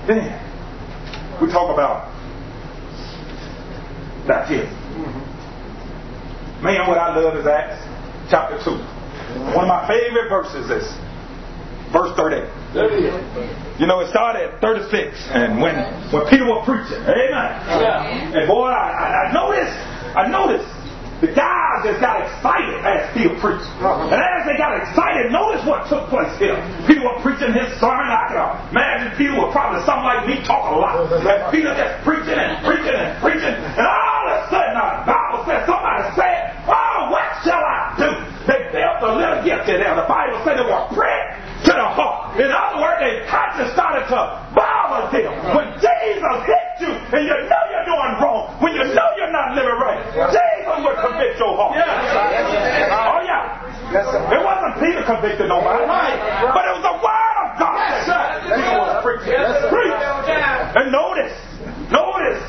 [0.09, 0.25] then,
[1.41, 2.09] we talk about
[4.27, 4.73] baptism.
[6.63, 7.77] Man, what I love is Acts
[8.29, 8.71] chapter 2.
[9.53, 10.85] One of my favorite verses is
[11.93, 12.49] verse 38.
[13.79, 15.77] You know, it started at 36, and when,
[16.11, 17.49] when Peter was preaching, amen.
[17.79, 18.33] Yeah.
[18.33, 19.77] And boy, I, I, I noticed,
[20.17, 20.69] I noticed
[21.19, 23.67] the guys just got excited as Peter preached.
[23.83, 24.07] Uh-huh.
[24.07, 26.55] And as they got excited, notice what took place here.
[26.87, 28.07] Peter was preaching his sermon.
[28.07, 28.39] I can
[28.71, 31.11] imagine Peter was probably something like me talk a lot.
[31.11, 33.51] And Peter just preaching and preaching and preaching.
[33.51, 38.09] And all of a sudden, the Bible says somebody said, Oh, what shall I do?
[38.47, 39.99] They felt a little gift in there.
[39.99, 42.39] The Bible said they were pricked to the heart.
[42.39, 44.19] In other words, their conscience started to
[44.55, 45.35] bother them.
[45.51, 49.55] When Jesus hit you and you know you're doing wrong, when you know you're not
[49.55, 49.99] living right,
[50.31, 51.75] Jesus will convict your heart.
[51.75, 53.67] Oh yeah.
[53.89, 54.21] Yes, sir.
[54.21, 59.41] It wasn't Peter convicted nobody, but it was the word of God Peter was preaching.
[59.69, 59.97] Preach.
[60.77, 61.33] And notice,
[61.89, 62.41] notice,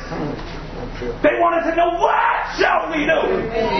[1.25, 3.21] they wanted to know what shall we do.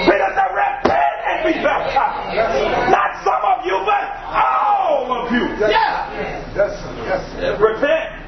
[0.10, 2.90] Peter said, repent and be baptized.
[2.90, 5.46] Not some of you, but all of you.
[5.70, 6.58] Yes.
[6.58, 7.58] Yes, sir.
[7.62, 8.22] Repent.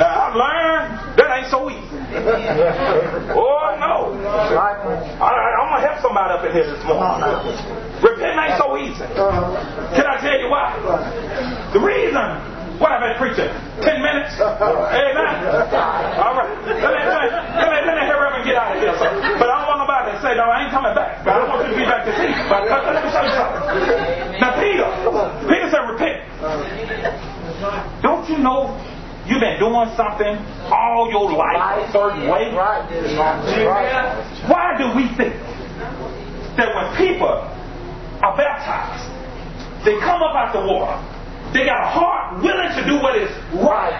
[0.00, 1.86] Now I've learned that ain't so easy.
[3.30, 4.18] Oh no.
[4.58, 4.74] I,
[5.22, 7.22] I'm gonna help somebody up in here this morning.
[8.02, 9.06] Repent ain't so easy.
[9.94, 10.74] Can I tell you why?
[11.72, 12.56] The reason.
[12.76, 13.48] What I've been preaching?
[13.80, 14.36] Ten minutes?
[14.36, 15.32] Amen.
[16.20, 16.52] All right.
[16.68, 18.92] Let me, let me, let me, let me up and get out of here.
[19.00, 19.08] sir.
[19.40, 21.24] But I don't want nobody to say, no, I ain't coming back.
[21.24, 22.28] But I want you to be back to see.
[22.52, 24.44] But let me show you something.
[24.44, 24.84] Now, Peter,
[25.48, 26.20] Peter said, repent.
[28.04, 28.76] Don't you know
[29.28, 30.38] you've been doing something
[30.70, 31.56] all your life
[31.88, 32.50] a certain way?
[34.48, 35.34] Why do we think
[36.56, 37.28] that when people
[38.22, 39.04] are baptized,
[39.84, 40.96] they come up out the water,
[41.52, 43.30] they got a heart willing to do what is
[43.62, 43.94] right?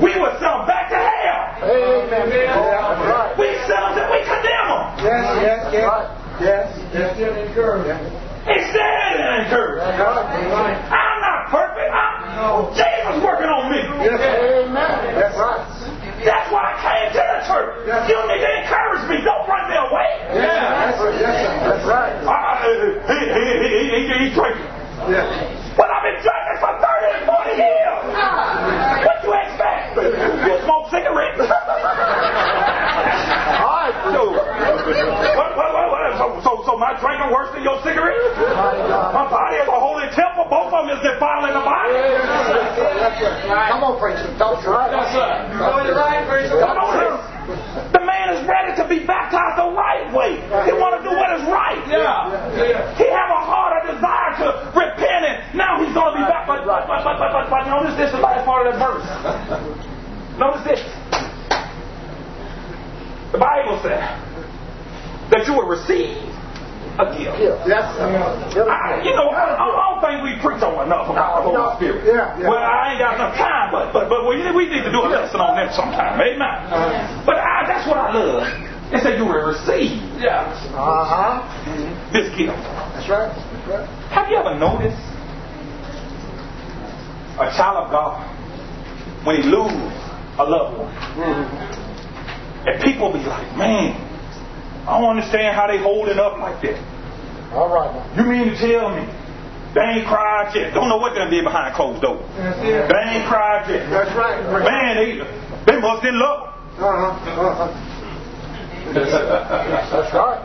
[0.00, 1.68] We would send them back to hell.
[1.68, 2.48] Amen.
[3.06, 3.34] Right.
[3.38, 4.82] We send them and we condemn them.
[5.04, 5.84] Yes, yes, yes.
[6.40, 7.12] Yes, yes.
[8.46, 9.82] Instead of encourage.
[9.84, 11.15] I'm not
[11.88, 12.38] perfect.
[12.38, 13.78] I'm, Jesus working on me.
[14.02, 15.14] Yes, amen.
[15.14, 15.62] That's right.
[16.24, 17.86] That's why I came to the church.
[17.86, 18.08] Yes.
[18.08, 19.16] You need to encourage me.
[19.22, 20.10] Don't run me away.
[20.34, 21.12] Yes, sir.
[21.22, 22.14] That's right.
[22.24, 22.72] Uh, uh, I, I,
[23.06, 24.66] he, he, he, he, he, he drinking.
[25.12, 25.28] Yes.
[25.76, 28.00] But I've been drinking for 30 and 40 years.
[29.04, 29.92] What you expect?
[30.00, 31.36] You smoke cigarettes?
[33.60, 33.92] All right.
[34.10, 38.18] So, what, what, what, what, so, so, so my drinking worse than your cigarette?
[39.14, 40.46] My body is a holy temple.
[40.50, 41.94] Both of them is defiling the body.
[43.70, 44.26] Come on, preacher.
[44.38, 44.90] Talk to right.
[44.90, 45.26] Yes, sir.
[45.54, 47.14] Come on here.
[47.94, 50.42] The man is ready to be baptized the right way.
[50.66, 51.78] He want to do what is right.
[51.86, 52.34] Yeah,
[52.98, 56.50] He have a heart, a desire to repent, and now he's going to be back.
[56.50, 59.06] But, but, but, but, but, but, but notice this, the last part of that verse.
[60.38, 60.82] Notice this.
[63.30, 64.25] The Bible said
[65.36, 66.16] that you will receive
[66.96, 67.36] a gift.
[67.68, 68.08] Yes, sir.
[68.08, 72.08] I, you know, I, I don't think we preach on enough about the Holy Spirit.
[72.08, 72.48] Yeah, yeah.
[72.48, 75.10] Well, I ain't got enough time, but but but we, we need to do a
[75.12, 76.16] lesson on that sometime.
[76.16, 76.40] Amen.
[77.28, 78.48] But I, that's what I love.
[78.96, 80.46] It said you will receive yeah.
[80.72, 81.42] Uh-huh.
[82.14, 82.56] this gift.
[82.96, 83.28] That's right.
[83.28, 83.88] That's right.
[84.14, 85.02] Have you ever noticed
[87.36, 88.24] a child of God
[89.26, 89.92] when he lose
[90.38, 90.94] a loved one,
[92.64, 94.05] and people be like, man,
[94.86, 96.78] I don't understand how they holding up like that.
[97.52, 97.90] All right.
[98.16, 99.02] You mean to tell me
[99.74, 100.72] they ain't cried yet?
[100.74, 102.22] Don't know what they did behind closed doors.
[102.38, 102.86] That's it.
[102.88, 103.90] They ain't cried yet.
[103.90, 104.38] That's right.
[104.62, 105.18] Man, they
[105.66, 106.54] they must in love.
[106.78, 107.12] Uh-huh.
[107.34, 107.82] Uh-huh.
[108.94, 110.38] That's right.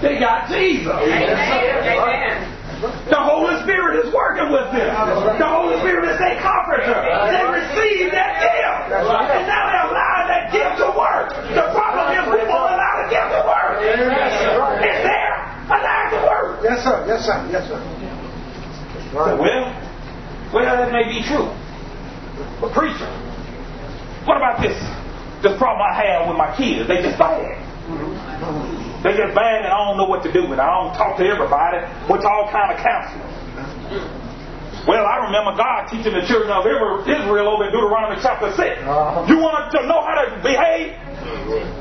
[0.00, 0.86] They got Jesus.
[0.94, 2.62] Amen.
[2.82, 4.90] The Holy Spirit is working with them.
[5.38, 6.82] The Holy Spirit is their comforter.
[6.82, 8.90] They received that gift.
[8.90, 11.30] And now they allow that gift to work.
[11.54, 13.86] The problem is we won't allow the gift to work.
[13.86, 15.34] It's there.
[15.70, 16.48] Allow it to work.
[17.22, 17.38] Yes, sir.
[17.54, 17.78] Yes, sir.
[17.78, 19.38] Yes, sir.
[19.38, 19.70] Well,
[20.50, 21.46] well, that may be true.
[22.58, 23.06] But preacher,
[24.26, 24.74] what about this?
[25.42, 27.62] This problem I have with my kids, they just bad.
[27.86, 29.06] Mm-hmm.
[29.06, 30.62] They just bad and I don't know what to do with it.
[30.62, 31.82] I don't talk to everybody.
[31.82, 33.30] To all kind of counselors.
[33.54, 34.86] Mm-hmm.
[34.90, 38.58] Well, I remember God teaching the children of Israel over in Deuteronomy chapter 6.
[38.58, 39.30] Uh-huh.
[39.30, 40.98] You want to know how to behave?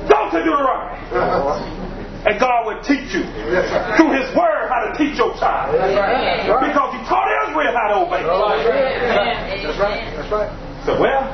[0.05, 1.01] Go to Deuteronomy.
[1.09, 1.80] Uh-huh.
[2.21, 3.65] And God will teach you Yes,
[3.97, 5.73] through His Word how to teach your child.
[5.73, 8.21] Because He taught Israel how to obey.
[8.21, 10.05] That's right.
[10.15, 10.51] That's right.
[10.85, 11.25] So, well,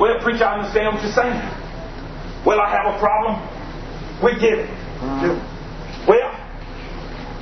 [0.00, 1.36] well, preacher, I understand what you're saying.
[2.46, 3.36] Well, I have a problem
[4.24, 4.72] with giving.
[6.08, 6.32] Well,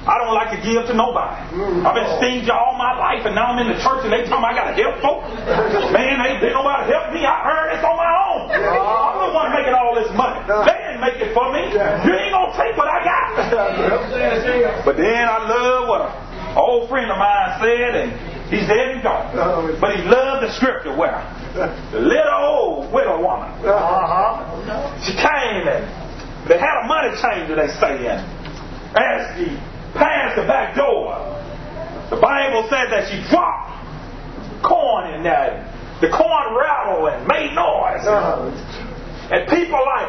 [0.08, 1.36] I don't like to give to nobody.
[1.84, 4.40] I've been stingy all my life, and now I'm in the church, and they tell
[4.40, 5.28] me I got to help folks.
[5.92, 7.28] Man, they didn't nobody help me.
[7.28, 8.40] I earned this on my own.
[8.48, 10.40] I'm the one making all this money.
[10.48, 11.60] They didn't make it for me.
[11.68, 13.28] You ain't gonna take what I got.
[14.88, 18.08] But then I love what an old friend of mine said, and
[18.48, 19.76] he's dead and gone.
[19.80, 21.20] But he loved the scripture where
[21.92, 25.04] the little old widow woman, Uh-huh.
[25.04, 25.84] she came and
[26.48, 28.24] they had a money changer, they say, and
[28.96, 29.52] as she
[29.98, 31.18] passed the back door,
[32.10, 33.74] the Bible said that she dropped
[34.62, 35.66] corn in there.
[36.00, 38.06] The corn rattled and made noise.
[39.30, 40.08] And people like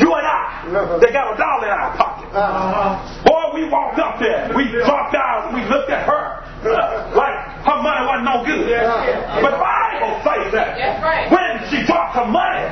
[0.00, 2.30] you and I, they got a dollar in our pocket.
[2.32, 3.24] Uh-huh.
[3.24, 4.50] Boy, we walked up there.
[4.54, 5.54] We dropped down.
[5.54, 8.66] We looked at her uh, like her money wasn't no good.
[8.66, 11.30] But the Bible says that right.
[11.30, 12.66] when she dropped her money,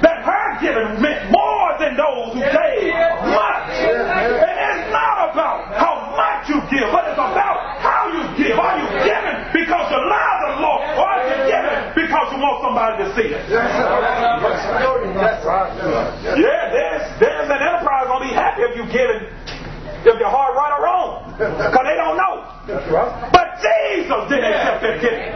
[0.00, 2.88] that her giving meant more than those who gave
[3.28, 3.68] much.
[3.84, 5.76] And it's not about
[6.48, 8.58] you give, but it's about how you give.
[8.58, 12.58] Are you giving because you love the Lord, or are you giving because you want
[12.62, 13.42] somebody to see it?
[13.50, 13.86] Yes, sir.
[15.14, 15.70] That's right.
[16.38, 19.28] Yeah, there's, there's an enterprise gonna be happy if you giving,
[20.06, 22.34] if your heart right or wrong, because they don't know.
[22.66, 23.10] That's right.
[23.34, 25.30] But Jesus didn't accept their giving.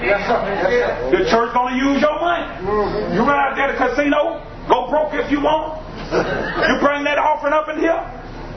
[1.14, 2.46] The church gonna use your money.
[2.66, 3.14] Mm-hmm.
[3.14, 5.82] You run out there to the casino, go broke if you want.
[6.06, 7.98] You bring that offering up in here,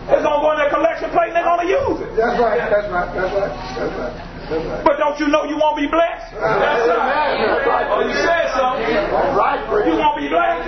[0.10, 2.10] it's gonna go in their collection plate and they're gonna use it.
[2.18, 2.58] That's right.
[2.60, 3.10] That's right.
[3.14, 3.54] That's right.
[3.78, 4.14] That's right.
[4.50, 4.82] That's right.
[4.84, 6.34] But don't you know you won't be blessed?
[6.34, 7.38] Uh, that's right.
[7.38, 7.86] That's right.
[7.94, 8.90] Oh, you said something.
[9.38, 9.62] Right.
[9.86, 10.66] You won't be blessed.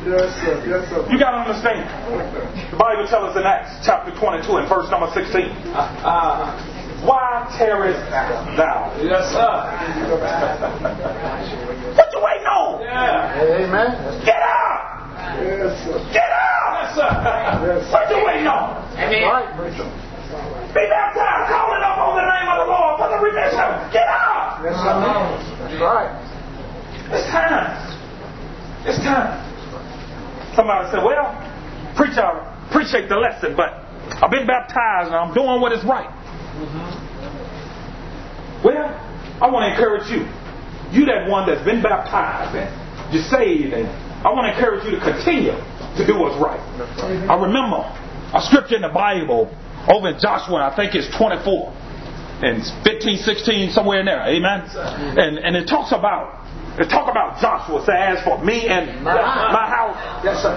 [0.00, 0.56] Yes, sir.
[0.66, 1.06] Yes, sir.
[1.12, 1.84] You gotta understand.
[2.72, 5.54] The Bible tells us in Acts chapter 22 and verse number 16.
[7.06, 8.92] Why tarriest thou?
[9.00, 9.70] Yes, sir.
[11.94, 12.82] What you waiting on?
[12.82, 13.40] Yeah.
[13.62, 14.24] Amen.
[14.24, 14.99] Get up!
[15.40, 15.98] Yes, sir.
[16.12, 16.80] Get up!
[16.80, 17.10] Yes, sir.
[17.10, 18.80] Yes, What you waiting on?
[18.96, 19.88] Right, preacher.
[20.70, 23.68] Be baptized, calling up on the name of the Lord for the remission.
[23.90, 24.62] Get up!
[24.62, 24.94] Yes, sir.
[25.66, 26.12] That's right.
[27.10, 27.66] It's time.
[28.86, 29.34] It's time.
[30.54, 31.34] Somebody said, well,
[31.96, 33.82] preacher, I appreciate the lesson, but
[34.22, 36.08] I've been baptized and I'm doing what is right.
[36.08, 37.10] Mm-hmm.
[38.64, 38.86] Well,
[39.42, 40.26] I want to encourage you.
[40.92, 42.68] You that one that's been baptized and
[43.14, 43.88] you're saved, and
[44.20, 45.56] I want to encourage you to continue
[45.96, 46.60] to do what's right.
[47.28, 47.80] I remember
[48.36, 49.48] a scripture in the Bible
[49.88, 51.72] over in Joshua, I think it's 24
[52.42, 54.20] and 15, 16, somewhere in there.
[54.20, 54.68] Amen.
[55.16, 56.39] And and it talks about
[56.78, 57.84] it talk about Joshua.
[57.84, 59.96] Say, as for me and my house.
[60.24, 60.54] Yes, sir.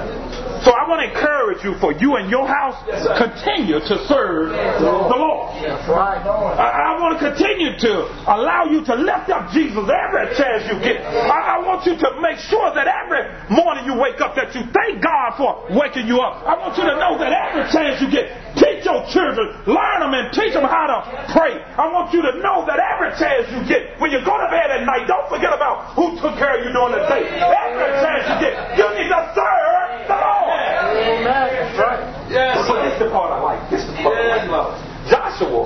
[0.64, 2.80] So I want to encourage you for you and your house
[3.20, 5.60] continue to serve the Lord.
[5.60, 6.24] That's right.
[6.24, 7.92] I, I want to continue to
[8.32, 11.04] allow you to lift up Jesus every chance you get.
[11.04, 14.64] I, I want you to make sure that every morning you wake up that you
[14.72, 16.48] thank God for waking you up.
[16.48, 20.16] I want you to know that every chance you get, teach your children, learn them
[20.16, 20.98] and teach them how to
[21.36, 21.60] pray.
[21.60, 24.72] I want you to know that every chance you get, when you go to bed
[24.72, 27.24] at night, don't forget about who took care of you during the day.
[27.40, 30.60] Every chance you get, you need to serve the Lord.
[30.94, 31.26] Amen.
[31.26, 32.02] That's right.
[32.30, 33.62] Yes, But this is the part I like.
[33.70, 34.52] This is the part Yes, like.
[34.52, 34.74] Lord.
[35.10, 35.64] Joshua,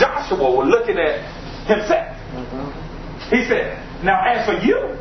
[0.00, 1.20] Joshua was looking at
[1.68, 2.08] himself.
[2.32, 3.34] Mm-hmm.
[3.34, 4.96] He said, Now as for you,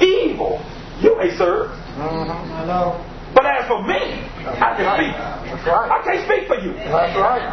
[0.00, 0.60] evil
[1.00, 1.70] you may serve.
[1.96, 2.52] Mm-hmm.
[2.56, 2.96] I know.
[3.36, 5.12] But as for me, I can speak.
[5.12, 5.88] That's right.
[5.92, 6.72] I can't speak for you.
[6.88, 7.44] That's right.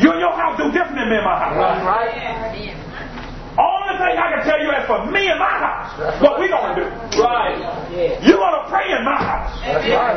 [0.00, 1.84] You and your house do different than me and my That's house.
[1.84, 2.16] right.
[3.58, 5.92] Only thing I can tell you as for me and my house,
[6.24, 6.88] what we gonna do.
[7.20, 7.60] Right.
[8.24, 9.52] You gonna pray in my house.
[9.60, 10.16] That's right.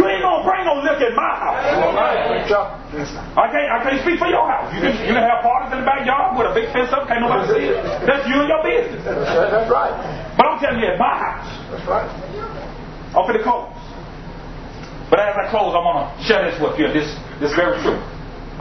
[0.00, 1.60] You ain't gonna bring no liquor in my house.
[1.76, 2.64] All right, preacher.
[2.96, 3.22] Yes, sir.
[3.36, 4.72] I can't, I can't speak for your house.
[4.72, 7.20] You can, you can have parties in the backyard with a big fence up, can't
[7.20, 7.78] nobody see it.
[8.08, 9.04] That's you and your business.
[9.04, 9.94] That's right.
[10.34, 12.08] But I'm telling you, at my house, That's right.
[13.12, 13.68] I'm for the close.
[15.10, 16.86] But as I close, I want to share this with you.
[16.94, 17.10] This,
[17.42, 17.98] this very true.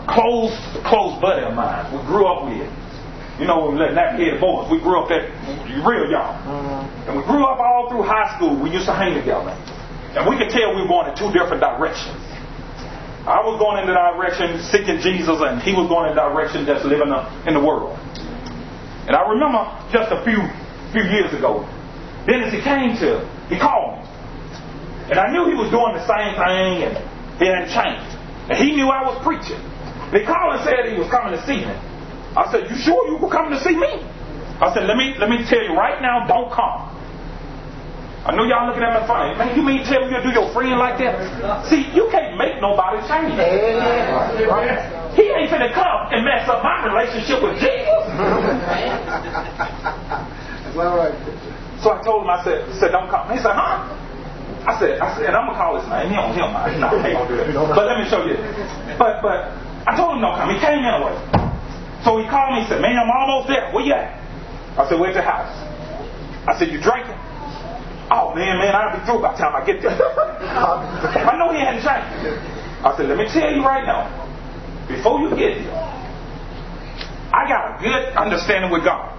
[0.01, 1.85] A close, close buddy of mine.
[1.93, 2.65] We grew up with.
[3.39, 5.31] You know, when that kid boys, we grew up that
[5.87, 6.35] real young.
[6.43, 7.07] Mm-hmm.
[7.07, 8.59] And we grew up all through high school.
[8.59, 9.55] We used to hang together.
[10.19, 12.19] And we could tell we were going in two different directions.
[13.23, 16.65] I was going in the direction seeking Jesus, and he was going in the direction
[16.67, 17.07] just living
[17.47, 17.95] in the world.
[19.07, 20.43] And I remember just a few
[20.91, 21.65] few years ago,
[22.25, 24.03] Dennis he came to, he called me.
[25.09, 26.93] And I knew he was doing the same thing and
[27.37, 28.09] he hadn't changed.
[28.49, 29.57] And he knew I was preaching.
[29.57, 31.73] And he called and said he was coming to see me.
[32.35, 34.05] I said, You sure you were coming to see me?
[34.61, 36.89] I said, Let me let me tell you right now, don't come.
[38.25, 39.31] I know y'all looking at me funny.
[39.39, 41.15] Man, you mean tell me you'll do your friend like that?
[41.71, 43.33] See, you can't make nobody change.
[45.15, 48.03] He ain't finna come and mess up my relationship with Jesus.
[50.67, 51.15] That's all right.
[51.81, 53.31] So I told him, I said, said don't come.
[53.31, 53.87] He said, huh?
[54.67, 56.11] I said, I said, and I'm gonna call his name.
[56.11, 56.75] He don't, he don't mind.
[56.77, 57.55] No, he ain't gonna do that.
[57.73, 58.35] But let me show you.
[58.99, 59.55] But but
[59.87, 60.51] I told him don't come.
[60.51, 61.15] He came anyway.
[62.03, 62.61] So he called me.
[62.63, 63.71] He said, man, I'm almost there.
[63.71, 64.15] Where you at?
[64.79, 65.51] I said, where's your house?
[66.47, 67.19] I said, you drinking?
[68.09, 69.93] Oh man, man, I'll be through by the time I get there.
[69.93, 72.09] I know he hadn't changed.
[72.81, 74.09] I said, let me tell you right now,
[74.87, 75.77] before you get here,
[77.29, 79.13] I got a good understanding with God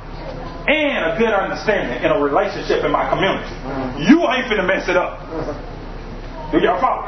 [0.66, 3.54] and a good understanding in a relationship in my community.
[4.10, 5.22] You ain't finna mess it up.
[6.50, 7.06] Do y'all follow?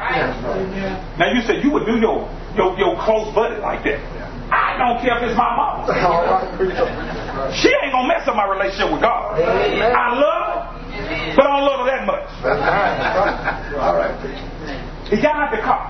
[1.19, 3.99] Now you said you would do your, your your close buddy like that.
[4.83, 5.87] I don't care if it's my mama.
[5.87, 6.83] All right, preacher.
[7.55, 9.39] She ain't gonna mess up my relationship with God.
[9.39, 10.59] I love her,
[11.39, 12.27] but I don't love her that much.
[13.79, 14.11] All right.
[15.07, 15.87] He got out the car.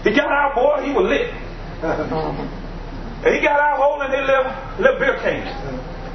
[0.00, 0.88] He got out, boy.
[0.88, 1.28] He was lit.
[1.84, 4.48] And he got out holding his little,
[4.80, 5.44] little beer can.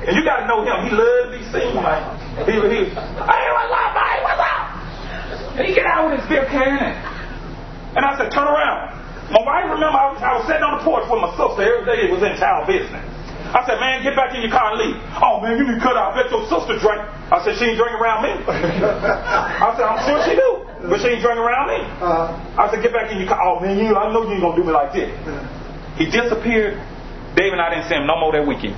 [0.02, 0.90] And you got to know him.
[0.90, 1.78] He loves to be seen.
[1.78, 2.02] Like,
[2.50, 4.18] he, he, hey, what's up, man?
[4.26, 5.62] What's up?
[5.62, 6.74] And he get out with his beer can.
[6.74, 6.98] And,
[7.98, 9.05] and I said, turn around.
[9.34, 11.86] My wife, remember, I was, I was sitting on the porch with my sister every
[11.86, 11.98] day.
[12.06, 13.02] It was in town business.
[13.56, 14.98] I said, man, get back in your car and leave.
[15.18, 16.14] Oh, man, you need to cut out.
[16.14, 17.02] I bet your sister drank.
[17.32, 18.34] I said, she ain't drinking around me.
[18.46, 20.66] I said, I'm sure she do.
[20.90, 21.80] But she ain't drinking around me.
[22.04, 23.42] Uh, I said, get back in your car.
[23.42, 25.10] Oh, man, you, I know you ain't going to do me like this.
[25.98, 26.78] He disappeared.
[27.34, 28.76] Dave and I didn't see him no more that weekend.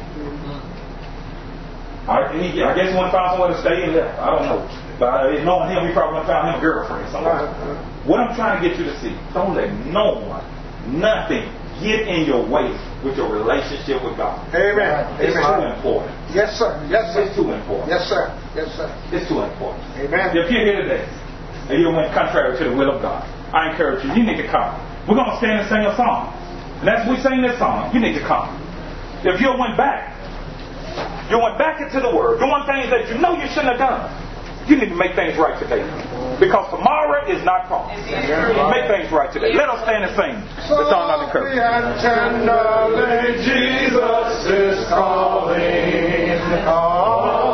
[2.07, 4.15] I, he, I guess he went to find somewhere to stay and left.
[4.15, 4.61] I don't know.
[4.97, 7.45] But I, knowing him, he probably went to find him a girlfriend somewhere.
[8.09, 10.41] What I'm trying to get you to see, don't let no one,
[10.89, 11.45] nothing,
[11.77, 12.73] get in your way
[13.05, 14.41] with your relationship with God.
[14.53, 15.05] Amen.
[15.21, 16.13] It's too important.
[16.33, 16.73] Yes, sir.
[16.89, 17.29] Yes, sir.
[17.29, 17.93] It's too important.
[17.93, 18.33] Yes, sir.
[18.57, 18.89] Yes, sir.
[19.13, 19.85] It's too important.
[20.01, 20.33] Amen.
[20.33, 21.05] If you're here today
[21.69, 23.21] and you went contrary to the will of God,
[23.53, 24.73] I encourage you, you need to come.
[25.05, 26.33] We're going to stand and sing a song.
[26.81, 28.49] And as we sing this song, you need to come.
[29.23, 30.17] If you went back,
[31.29, 34.09] you went back into the Word, doing things that you know you shouldn't have done,
[34.68, 35.82] you need to make things right today.
[36.39, 38.03] Because tomorrow is not promised.
[38.05, 39.53] Make things right today.
[39.55, 40.36] Let us stand and sing
[40.70, 41.57] the song of encouragement.
[41.57, 47.46] and tenderly Jesus is calling, calling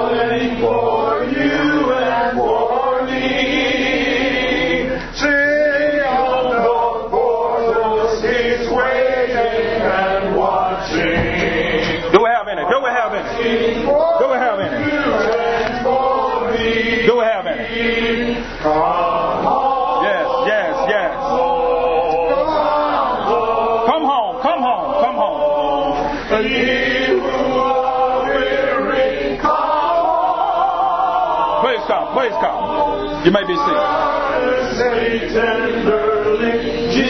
[33.24, 33.80] You may be seated.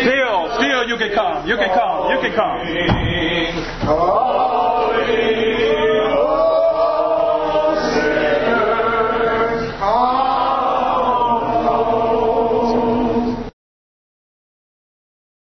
[0.03, 1.47] Still, still, you can come.
[1.47, 2.11] You can come.
[2.11, 2.59] You can come.